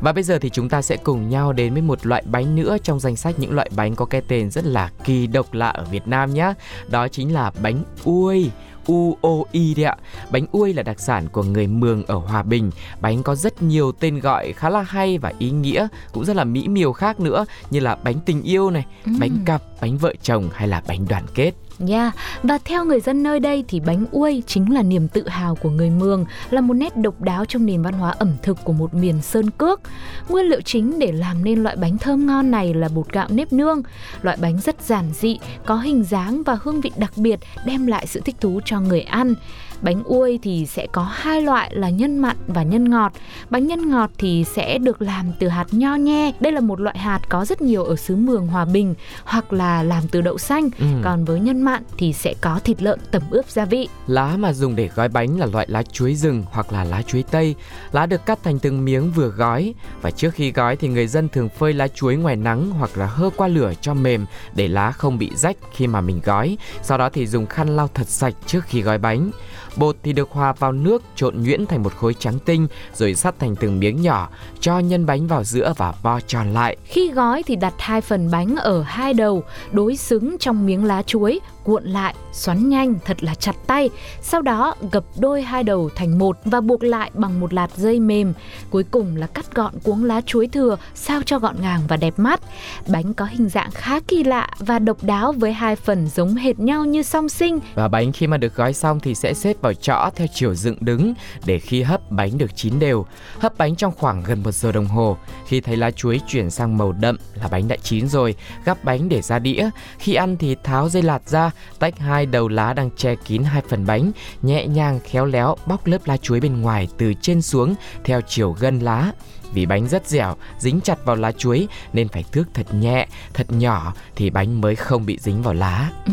Và 0.00 0.12
bây 0.12 0.22
giờ 0.22 0.38
thì 0.38 0.50
chúng 0.50 0.68
ta 0.68 0.82
sẽ 0.82 0.96
cùng 0.96 1.28
nhau 1.30 1.52
đến 1.52 1.72
với 1.72 1.82
một 1.82 2.06
loại 2.06 2.22
bánh 2.26 2.56
nữa 2.56 2.76
trong 2.82 3.00
danh 3.00 3.16
sách 3.16 3.34
những 3.38 3.54
loại 3.54 3.70
bánh 3.76 3.94
có 3.96 4.04
cái 4.04 4.22
tên 4.28 4.50
rất 4.50 4.64
là 4.64 4.90
kỳ 5.04 5.26
độc 5.26 5.54
lạ 5.54 5.68
ở 5.68 5.84
Việt 5.84 6.08
Nam 6.08 6.34
nhé. 6.34 6.52
Đó 6.88 7.08
chính 7.08 7.34
là 7.34 7.52
bánh 7.62 7.82
uôi. 8.04 8.50
UOI 8.86 9.74
đấy 9.74 9.84
ạ. 9.84 9.96
Bánh 10.30 10.46
uôi 10.52 10.74
là 10.74 10.82
đặc 10.82 11.00
sản 11.00 11.28
của 11.32 11.42
người 11.42 11.66
Mường 11.66 12.04
ở 12.06 12.14
Hòa 12.14 12.42
Bình. 12.42 12.70
Bánh 13.00 13.22
có 13.22 13.34
rất 13.34 13.62
nhiều 13.62 13.92
tên 13.92 14.20
gọi 14.20 14.52
khá 14.52 14.70
là 14.70 14.82
hay 14.82 15.18
và 15.18 15.32
ý 15.38 15.50
nghĩa, 15.50 15.88
cũng 16.12 16.24
rất 16.24 16.36
là 16.36 16.44
mỹ 16.44 16.68
miều 16.68 16.92
khác 16.92 17.20
nữa 17.20 17.46
như 17.70 17.80
là 17.80 17.96
bánh 18.04 18.14
tình 18.26 18.42
yêu 18.42 18.70
này, 18.70 18.86
Ừ. 19.06 19.12
bánh 19.20 19.38
cặp, 19.44 19.62
bánh 19.80 19.98
vợ 19.98 20.12
chồng 20.22 20.48
hay 20.54 20.68
là 20.68 20.82
bánh 20.88 21.06
đoàn 21.08 21.24
kết. 21.34 21.52
Yeah. 21.88 22.14
Và 22.42 22.58
theo 22.64 22.84
người 22.84 23.00
dân 23.00 23.22
nơi 23.22 23.40
đây 23.40 23.64
thì 23.68 23.80
bánh 23.80 24.06
uôi 24.10 24.42
chính 24.46 24.74
là 24.74 24.82
niềm 24.82 25.08
tự 25.08 25.28
hào 25.28 25.54
của 25.54 25.70
người 25.70 25.90
Mường, 25.90 26.24
là 26.50 26.60
một 26.60 26.74
nét 26.74 26.96
độc 26.96 27.20
đáo 27.20 27.44
trong 27.44 27.66
nền 27.66 27.82
văn 27.82 27.94
hóa 27.94 28.10
ẩm 28.18 28.32
thực 28.42 28.64
của 28.64 28.72
một 28.72 28.94
miền 28.94 29.22
sơn 29.22 29.50
cước. 29.50 29.80
Nguyên 30.28 30.46
liệu 30.46 30.60
chính 30.60 30.98
để 30.98 31.12
làm 31.12 31.44
nên 31.44 31.62
loại 31.62 31.76
bánh 31.76 31.98
thơm 31.98 32.26
ngon 32.26 32.50
này 32.50 32.74
là 32.74 32.88
bột 32.88 33.12
gạo 33.12 33.28
nếp 33.30 33.52
nương. 33.52 33.82
Loại 34.22 34.36
bánh 34.40 34.60
rất 34.60 34.82
giản 34.82 35.04
dị, 35.14 35.38
có 35.66 35.76
hình 35.76 36.04
dáng 36.04 36.42
và 36.42 36.58
hương 36.62 36.80
vị 36.80 36.90
đặc 36.96 37.12
biệt, 37.16 37.40
đem 37.66 37.86
lại 37.86 38.06
sự 38.06 38.20
thích 38.20 38.36
thú 38.40 38.60
cho 38.64 38.80
người 38.80 39.00
ăn. 39.00 39.34
Bánh 39.82 40.02
uôi 40.04 40.38
thì 40.42 40.66
sẽ 40.66 40.86
có 40.92 41.02
hai 41.02 41.42
loại 41.42 41.74
là 41.74 41.90
nhân 41.90 42.18
mặn 42.18 42.36
và 42.46 42.62
nhân 42.62 42.90
ngọt. 42.90 43.12
Bánh 43.50 43.66
nhân 43.66 43.90
ngọt 43.90 44.10
thì 44.18 44.44
sẽ 44.44 44.78
được 44.78 45.02
làm 45.02 45.26
từ 45.38 45.48
hạt 45.48 45.66
nho 45.70 45.94
nhe. 45.94 46.32
Đây 46.40 46.52
là 46.52 46.60
một 46.60 46.80
loại 46.80 46.98
hạt 46.98 47.20
có 47.28 47.44
rất 47.44 47.62
nhiều 47.62 47.84
ở 47.84 47.96
xứ 47.96 48.16
Mường 48.16 48.46
Hòa 48.46 48.64
Bình 48.64 48.94
hoặc 49.24 49.52
là 49.52 49.82
làm 49.82 50.08
từ 50.08 50.20
đậu 50.20 50.38
xanh. 50.38 50.70
Ừ. 50.78 50.86
Còn 51.04 51.24
với 51.24 51.40
nhân 51.40 51.62
mặn 51.62 51.82
thì 51.96 52.12
sẽ 52.12 52.34
có 52.40 52.60
thịt 52.64 52.82
lợn 52.82 53.00
tẩm 53.10 53.22
ướp 53.30 53.50
gia 53.50 53.64
vị. 53.64 53.88
Lá 54.06 54.36
mà 54.36 54.52
dùng 54.52 54.76
để 54.76 54.90
gói 54.94 55.08
bánh 55.08 55.38
là 55.38 55.46
loại 55.46 55.66
lá 55.68 55.82
chuối 55.82 56.14
rừng 56.14 56.44
hoặc 56.50 56.72
là 56.72 56.84
lá 56.84 57.02
chuối 57.02 57.24
tây. 57.30 57.54
Lá 57.92 58.06
được 58.06 58.26
cắt 58.26 58.38
thành 58.42 58.58
từng 58.58 58.84
miếng 58.84 59.12
vừa 59.12 59.28
gói 59.28 59.74
và 60.02 60.10
trước 60.10 60.34
khi 60.34 60.52
gói 60.52 60.76
thì 60.76 60.88
người 60.88 61.06
dân 61.06 61.28
thường 61.28 61.48
phơi 61.48 61.72
lá 61.72 61.88
chuối 61.88 62.16
ngoài 62.16 62.36
nắng 62.36 62.70
hoặc 62.70 62.98
là 62.98 63.06
hơ 63.06 63.30
qua 63.36 63.48
lửa 63.48 63.72
cho 63.80 63.94
mềm 63.94 64.26
để 64.54 64.68
lá 64.68 64.92
không 64.92 65.18
bị 65.18 65.30
rách 65.34 65.56
khi 65.72 65.86
mà 65.86 66.00
mình 66.00 66.20
gói. 66.24 66.58
Sau 66.82 66.98
đó 66.98 67.08
thì 67.12 67.26
dùng 67.26 67.46
khăn 67.46 67.76
lau 67.76 67.88
thật 67.94 68.08
sạch 68.08 68.34
trước 68.46 68.64
khi 68.64 68.82
gói 68.82 68.98
bánh. 68.98 69.30
Bột 69.76 69.96
thì 70.02 70.12
được 70.12 70.30
hòa 70.30 70.52
vào 70.52 70.72
nước 70.72 71.02
trộn 71.16 71.34
nhuyễn 71.42 71.66
thành 71.66 71.82
một 71.82 71.92
khối 71.96 72.14
trắng 72.14 72.38
tinh 72.44 72.66
rồi 72.94 73.14
sắt 73.14 73.38
thành 73.38 73.56
từng 73.56 73.80
miếng 73.80 74.02
nhỏ, 74.02 74.28
cho 74.60 74.78
nhân 74.78 75.06
bánh 75.06 75.26
vào 75.26 75.44
giữa 75.44 75.72
và 75.76 75.92
vo 76.02 76.20
tròn 76.20 76.54
lại. 76.54 76.76
Khi 76.84 77.10
gói 77.10 77.42
thì 77.42 77.56
đặt 77.56 77.74
hai 77.78 78.00
phần 78.00 78.30
bánh 78.30 78.56
ở 78.56 78.82
hai 78.82 79.14
đầu, 79.14 79.42
đối 79.72 79.96
xứng 79.96 80.36
trong 80.38 80.66
miếng 80.66 80.84
lá 80.84 81.02
chuối, 81.02 81.40
cuộn 81.66 81.84
lại, 81.84 82.14
xoắn 82.32 82.68
nhanh 82.68 82.94
thật 83.04 83.24
là 83.24 83.34
chặt 83.34 83.56
tay. 83.66 83.90
Sau 84.22 84.42
đó 84.42 84.74
gập 84.92 85.04
đôi 85.18 85.42
hai 85.42 85.62
đầu 85.62 85.90
thành 85.94 86.18
một 86.18 86.38
và 86.44 86.60
buộc 86.60 86.82
lại 86.82 87.10
bằng 87.14 87.40
một 87.40 87.54
lạt 87.54 87.76
dây 87.76 88.00
mềm. 88.00 88.32
Cuối 88.70 88.84
cùng 88.90 89.16
là 89.16 89.26
cắt 89.26 89.54
gọn 89.54 89.74
cuống 89.82 90.04
lá 90.04 90.20
chuối 90.20 90.46
thừa 90.46 90.76
sao 90.94 91.20
cho 91.26 91.38
gọn 91.38 91.56
gàng 91.60 91.80
và 91.88 91.96
đẹp 91.96 92.14
mắt. 92.16 92.40
Bánh 92.86 93.14
có 93.14 93.24
hình 93.24 93.48
dạng 93.48 93.70
khá 93.70 94.00
kỳ 94.00 94.24
lạ 94.24 94.48
và 94.58 94.78
độc 94.78 95.04
đáo 95.04 95.32
với 95.32 95.52
hai 95.52 95.76
phần 95.76 96.08
giống 96.08 96.34
hệt 96.34 96.58
nhau 96.58 96.84
như 96.84 97.02
song 97.02 97.28
sinh. 97.28 97.58
Và 97.74 97.88
bánh 97.88 98.12
khi 98.12 98.26
mà 98.26 98.36
được 98.36 98.54
gói 98.54 98.72
xong 98.72 99.00
thì 99.00 99.14
sẽ 99.14 99.34
xếp 99.34 99.56
vào 99.60 99.74
chõ 99.74 100.10
theo 100.16 100.26
chiều 100.34 100.54
dựng 100.54 100.76
đứng 100.80 101.14
để 101.44 101.58
khi 101.58 101.82
hấp 101.82 102.10
bánh 102.10 102.38
được 102.38 102.56
chín 102.56 102.78
đều. 102.78 103.06
Hấp 103.38 103.58
bánh 103.58 103.76
trong 103.76 103.92
khoảng 103.96 104.22
gần 104.26 104.42
một 104.42 104.52
giờ 104.52 104.72
đồng 104.72 104.86
hồ. 104.86 105.16
Khi 105.46 105.60
thấy 105.60 105.76
lá 105.76 105.90
chuối 105.90 106.20
chuyển 106.28 106.50
sang 106.50 106.78
màu 106.78 106.92
đậm 106.92 107.16
là 107.34 107.48
bánh 107.48 107.68
đã 107.68 107.76
chín 107.82 108.08
rồi, 108.08 108.34
gắp 108.64 108.84
bánh 108.84 109.08
để 109.08 109.22
ra 109.22 109.38
đĩa. 109.38 109.70
Khi 109.98 110.14
ăn 110.14 110.36
thì 110.36 110.56
tháo 110.64 110.88
dây 110.88 111.02
lạt 111.02 111.28
ra, 111.28 111.50
tách 111.78 111.98
hai 111.98 112.26
đầu 112.26 112.48
lá 112.48 112.72
đang 112.72 112.90
che 112.96 113.14
kín 113.14 113.42
hai 113.42 113.62
phần 113.68 113.86
bánh, 113.86 114.12
nhẹ 114.42 114.66
nhàng 114.66 115.00
khéo 115.04 115.24
léo 115.24 115.56
bóc 115.66 115.86
lớp 115.86 116.06
lá 116.06 116.16
chuối 116.16 116.40
bên 116.40 116.60
ngoài 116.60 116.88
từ 116.98 117.14
trên 117.20 117.42
xuống 117.42 117.74
theo 118.04 118.20
chiều 118.20 118.52
gân 118.52 118.78
lá. 118.78 119.12
Vì 119.54 119.66
bánh 119.66 119.88
rất 119.88 120.08
dẻo, 120.08 120.36
dính 120.58 120.80
chặt 120.80 121.04
vào 121.04 121.16
lá 121.16 121.32
chuối 121.32 121.68
nên 121.92 122.08
phải 122.08 122.24
thước 122.32 122.44
thật 122.54 122.74
nhẹ, 122.74 123.06
thật 123.34 123.46
nhỏ 123.52 123.94
thì 124.16 124.30
bánh 124.30 124.60
mới 124.60 124.76
không 124.76 125.06
bị 125.06 125.18
dính 125.20 125.42
vào 125.42 125.54
lá. 125.54 125.90
Ừ, 126.06 126.12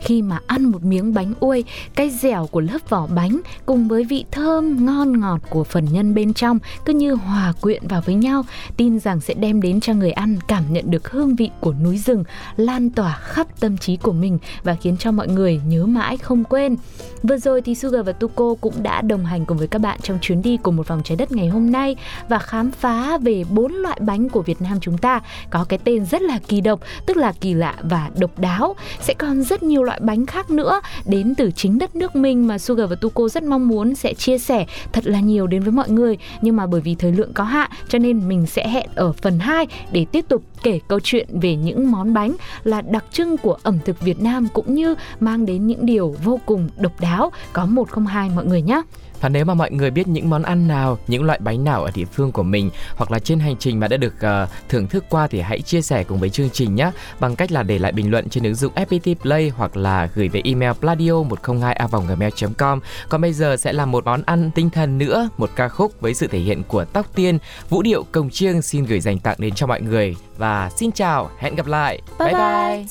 khi 0.00 0.22
mà 0.22 0.38
ăn 0.46 0.64
một 0.64 0.84
miếng 0.84 1.14
bánh 1.14 1.34
uôi, 1.40 1.64
cái 1.94 2.10
dẻo 2.10 2.46
của 2.46 2.60
lớp 2.60 2.78
vỏ 2.88 3.06
bánh 3.06 3.40
cùng 3.66 3.88
với 3.88 4.04
vị 4.04 4.24
thơm 4.30 4.86
ngon 4.86 5.20
ngọt 5.20 5.40
của 5.50 5.64
phần 5.64 5.84
nhân 5.92 6.14
bên 6.14 6.34
trong 6.34 6.58
cứ 6.84 6.92
như 6.92 7.14
hòa 7.14 7.52
quyện 7.60 7.88
vào 7.88 8.02
với 8.06 8.14
nhau, 8.14 8.42
tin 8.76 8.98
rằng 8.98 9.20
sẽ 9.20 9.34
đem 9.34 9.62
đến 9.62 9.80
cho 9.80 9.94
người 9.94 10.12
ăn 10.12 10.36
cảm 10.48 10.72
nhận 10.72 10.90
được 10.90 11.10
hương 11.10 11.36
vị 11.36 11.50
của 11.60 11.74
núi 11.82 11.98
rừng 11.98 12.24
lan 12.56 12.90
tỏa 12.90 13.18
khắp 13.22 13.46
tâm 13.60 13.78
trí 13.78 13.96
của 13.96 14.12
mình 14.12 14.38
và 14.62 14.74
khiến 14.74 14.96
cho 14.96 15.12
mọi 15.12 15.28
người 15.28 15.60
nhớ 15.66 15.86
mãi 15.86 16.16
không 16.16 16.44
quên. 16.44 16.76
Vừa 17.22 17.38
rồi 17.38 17.62
thì 17.62 17.74
Sugar 17.74 18.06
và 18.06 18.12
Tuko 18.12 18.54
cũng 18.60 18.82
đã 18.82 19.02
đồng 19.02 19.24
hành 19.24 19.46
cùng 19.46 19.58
với 19.58 19.68
các 19.68 19.78
bạn 19.78 20.00
trong 20.02 20.18
chuyến 20.20 20.42
đi 20.42 20.56
của 20.56 20.70
một 20.70 20.88
vòng 20.88 21.02
trái 21.04 21.16
đất 21.16 21.32
ngày 21.32 21.48
hôm 21.48 21.72
nay 21.72 21.96
và 22.28 22.38
khám 22.38 22.69
phá 22.72 23.18
về 23.18 23.44
bốn 23.50 23.72
loại 23.72 23.98
bánh 24.00 24.28
của 24.28 24.42
Việt 24.42 24.62
Nam 24.62 24.78
chúng 24.80 24.98
ta 24.98 25.20
có 25.50 25.64
cái 25.68 25.78
tên 25.84 26.04
rất 26.04 26.22
là 26.22 26.38
kỳ 26.48 26.60
độc, 26.60 26.80
tức 27.06 27.16
là 27.16 27.32
kỳ 27.40 27.54
lạ 27.54 27.74
và 27.82 28.10
độc 28.18 28.38
đáo. 28.38 28.76
Sẽ 29.00 29.14
còn 29.14 29.42
rất 29.42 29.62
nhiều 29.62 29.82
loại 29.82 30.00
bánh 30.00 30.26
khác 30.26 30.50
nữa 30.50 30.80
đến 31.06 31.34
từ 31.34 31.50
chính 31.50 31.78
đất 31.78 31.96
nước 31.96 32.16
mình 32.16 32.46
mà 32.46 32.58
Sugar 32.58 32.90
và 32.90 32.96
Tuko 32.96 33.28
rất 33.28 33.42
mong 33.42 33.68
muốn 33.68 33.94
sẽ 33.94 34.14
chia 34.14 34.38
sẻ 34.38 34.66
thật 34.92 35.06
là 35.06 35.20
nhiều 35.20 35.46
đến 35.46 35.62
với 35.62 35.72
mọi 35.72 35.90
người. 35.90 36.18
Nhưng 36.42 36.56
mà 36.56 36.66
bởi 36.66 36.80
vì 36.80 36.94
thời 36.94 37.12
lượng 37.12 37.32
có 37.34 37.44
hạn 37.44 37.70
cho 37.88 37.98
nên 37.98 38.28
mình 38.28 38.46
sẽ 38.46 38.68
hẹn 38.68 38.86
ở 38.94 39.12
phần 39.12 39.38
2 39.38 39.66
để 39.92 40.06
tiếp 40.12 40.24
tục 40.28 40.42
kể 40.62 40.80
câu 40.88 41.00
chuyện 41.02 41.28
về 41.40 41.56
những 41.56 41.90
món 41.90 42.14
bánh 42.14 42.36
là 42.64 42.80
đặc 42.80 43.04
trưng 43.12 43.36
của 43.36 43.56
ẩm 43.62 43.78
thực 43.84 44.00
Việt 44.00 44.20
Nam 44.22 44.48
cũng 44.52 44.74
như 44.74 44.94
mang 45.20 45.46
đến 45.46 45.66
những 45.66 45.86
điều 45.86 46.16
vô 46.24 46.40
cùng 46.46 46.68
độc 46.76 47.00
đáo. 47.00 47.32
Có 47.52 47.66
một 47.66 47.88
không 47.88 48.06
hai 48.06 48.30
mọi 48.34 48.44
người 48.44 48.62
nhé. 48.62 48.82
Và 49.20 49.28
nếu 49.28 49.44
mà 49.44 49.54
mọi 49.54 49.70
người 49.70 49.90
biết 49.90 50.08
những 50.08 50.30
món 50.30 50.42
ăn 50.42 50.68
nào, 50.68 50.98
những 51.06 51.24
loại 51.24 51.38
bánh 51.42 51.64
nào 51.64 51.84
ở 51.84 51.90
địa 51.94 52.04
phương 52.04 52.32
của 52.32 52.42
mình 52.42 52.70
hoặc 52.96 53.10
là 53.10 53.18
trên 53.18 53.38
hành 53.38 53.56
trình 53.56 53.80
mà 53.80 53.88
đã 53.88 53.96
được 53.96 54.14
uh, 54.14 54.48
thưởng 54.68 54.86
thức 54.86 55.04
qua 55.08 55.26
thì 55.26 55.40
hãy 55.40 55.60
chia 55.60 55.82
sẻ 55.82 56.04
cùng 56.04 56.20
với 56.20 56.30
chương 56.30 56.50
trình 56.50 56.74
nhé 56.74 56.90
bằng 57.20 57.36
cách 57.36 57.52
là 57.52 57.62
để 57.62 57.78
lại 57.78 57.92
bình 57.92 58.10
luận 58.10 58.28
trên 58.28 58.44
ứng 58.44 58.54
dụng 58.54 58.72
FPT 58.74 59.14
Play 59.14 59.48
hoặc 59.48 59.76
là 59.76 60.08
gửi 60.14 60.28
về 60.28 60.40
email 60.44 60.72
pladio 60.72 61.22
102 61.22 61.88
gmail 62.08 62.32
com 62.58 62.80
Còn 63.08 63.20
bây 63.20 63.32
giờ 63.32 63.56
sẽ 63.56 63.72
là 63.72 63.86
một 63.86 64.04
món 64.04 64.22
ăn 64.26 64.50
tinh 64.54 64.70
thần 64.70 64.98
nữa, 64.98 65.28
một 65.36 65.50
ca 65.56 65.68
khúc 65.68 66.00
với 66.00 66.14
sự 66.14 66.26
thể 66.26 66.38
hiện 66.38 66.62
của 66.68 66.84
Tóc 66.84 67.06
Tiên, 67.14 67.38
vũ 67.68 67.82
điệu 67.82 68.04
cồng 68.12 68.30
chiêng 68.30 68.62
xin 68.62 68.84
gửi 68.84 69.00
dành 69.00 69.18
tặng 69.18 69.36
đến 69.38 69.54
cho 69.54 69.66
mọi 69.66 69.80
người 69.80 70.16
và 70.36 70.70
xin 70.76 70.92
chào, 70.92 71.30
hẹn 71.38 71.54
gặp 71.54 71.66
lại. 71.66 72.00
Bye 72.18 72.32
bye. 72.32 72.40
bye. 72.40 72.86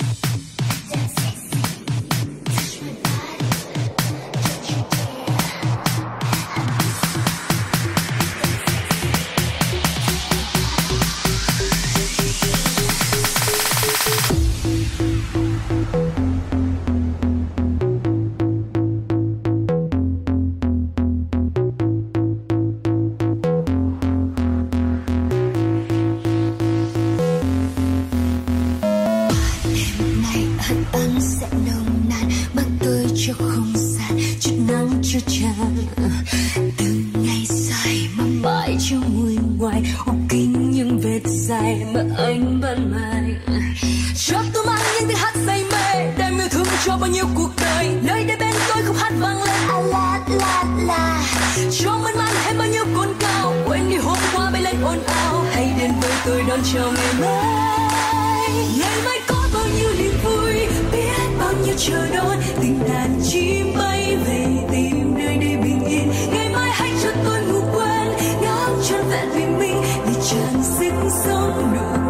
Cho 51.70 51.98
mắt 51.98 52.16
lan 52.16 52.34
em 52.46 52.58
bao 52.58 52.68
nhiêu 52.68 52.84
cồn 52.96 53.08
cao 53.20 53.54
quên 53.66 53.90
đi 53.90 53.96
hôm 53.96 54.16
qua 54.34 54.50
bay 54.50 54.62
lên 54.62 54.76
ồn 54.84 54.98
ào. 55.06 55.44
Hãy 55.52 55.72
đến 55.80 55.90
với 56.00 56.10
tôi 56.26 56.42
đón 56.48 56.58
chào 56.74 56.92
ngày 56.92 57.12
mai 57.20 58.50
ngày 58.78 58.96
mai 59.04 59.20
có 59.28 59.48
bao 59.54 59.64
nhiêu 59.76 59.90
niềm 59.98 60.14
vui, 60.24 60.54
biết 60.92 61.28
bao 61.38 61.52
nhiêu 61.64 61.74
chờ 61.78 62.06
đón. 62.14 62.36
Tình 62.60 62.80
đàn 62.88 63.20
chim 63.30 63.74
bay 63.78 64.16
về 64.26 64.46
tìm 64.72 65.14
nơi 65.18 65.36
đây 65.36 65.56
bình 65.56 65.84
yên. 65.88 66.12
Ngày 66.34 66.48
mai 66.48 66.70
hãy 66.72 66.92
cho 67.02 67.10
tôi 67.24 67.40
ngủ 67.42 67.60
quên, 67.74 68.08
ngắm 68.42 68.70
trọn 68.88 69.00
vẹn 69.10 69.30
vì 69.34 69.44
mình 69.44 69.82
vì 70.06 70.14
tràn 70.30 70.62
sinh 70.78 71.10
sống 71.24 71.74
được. 71.74 72.01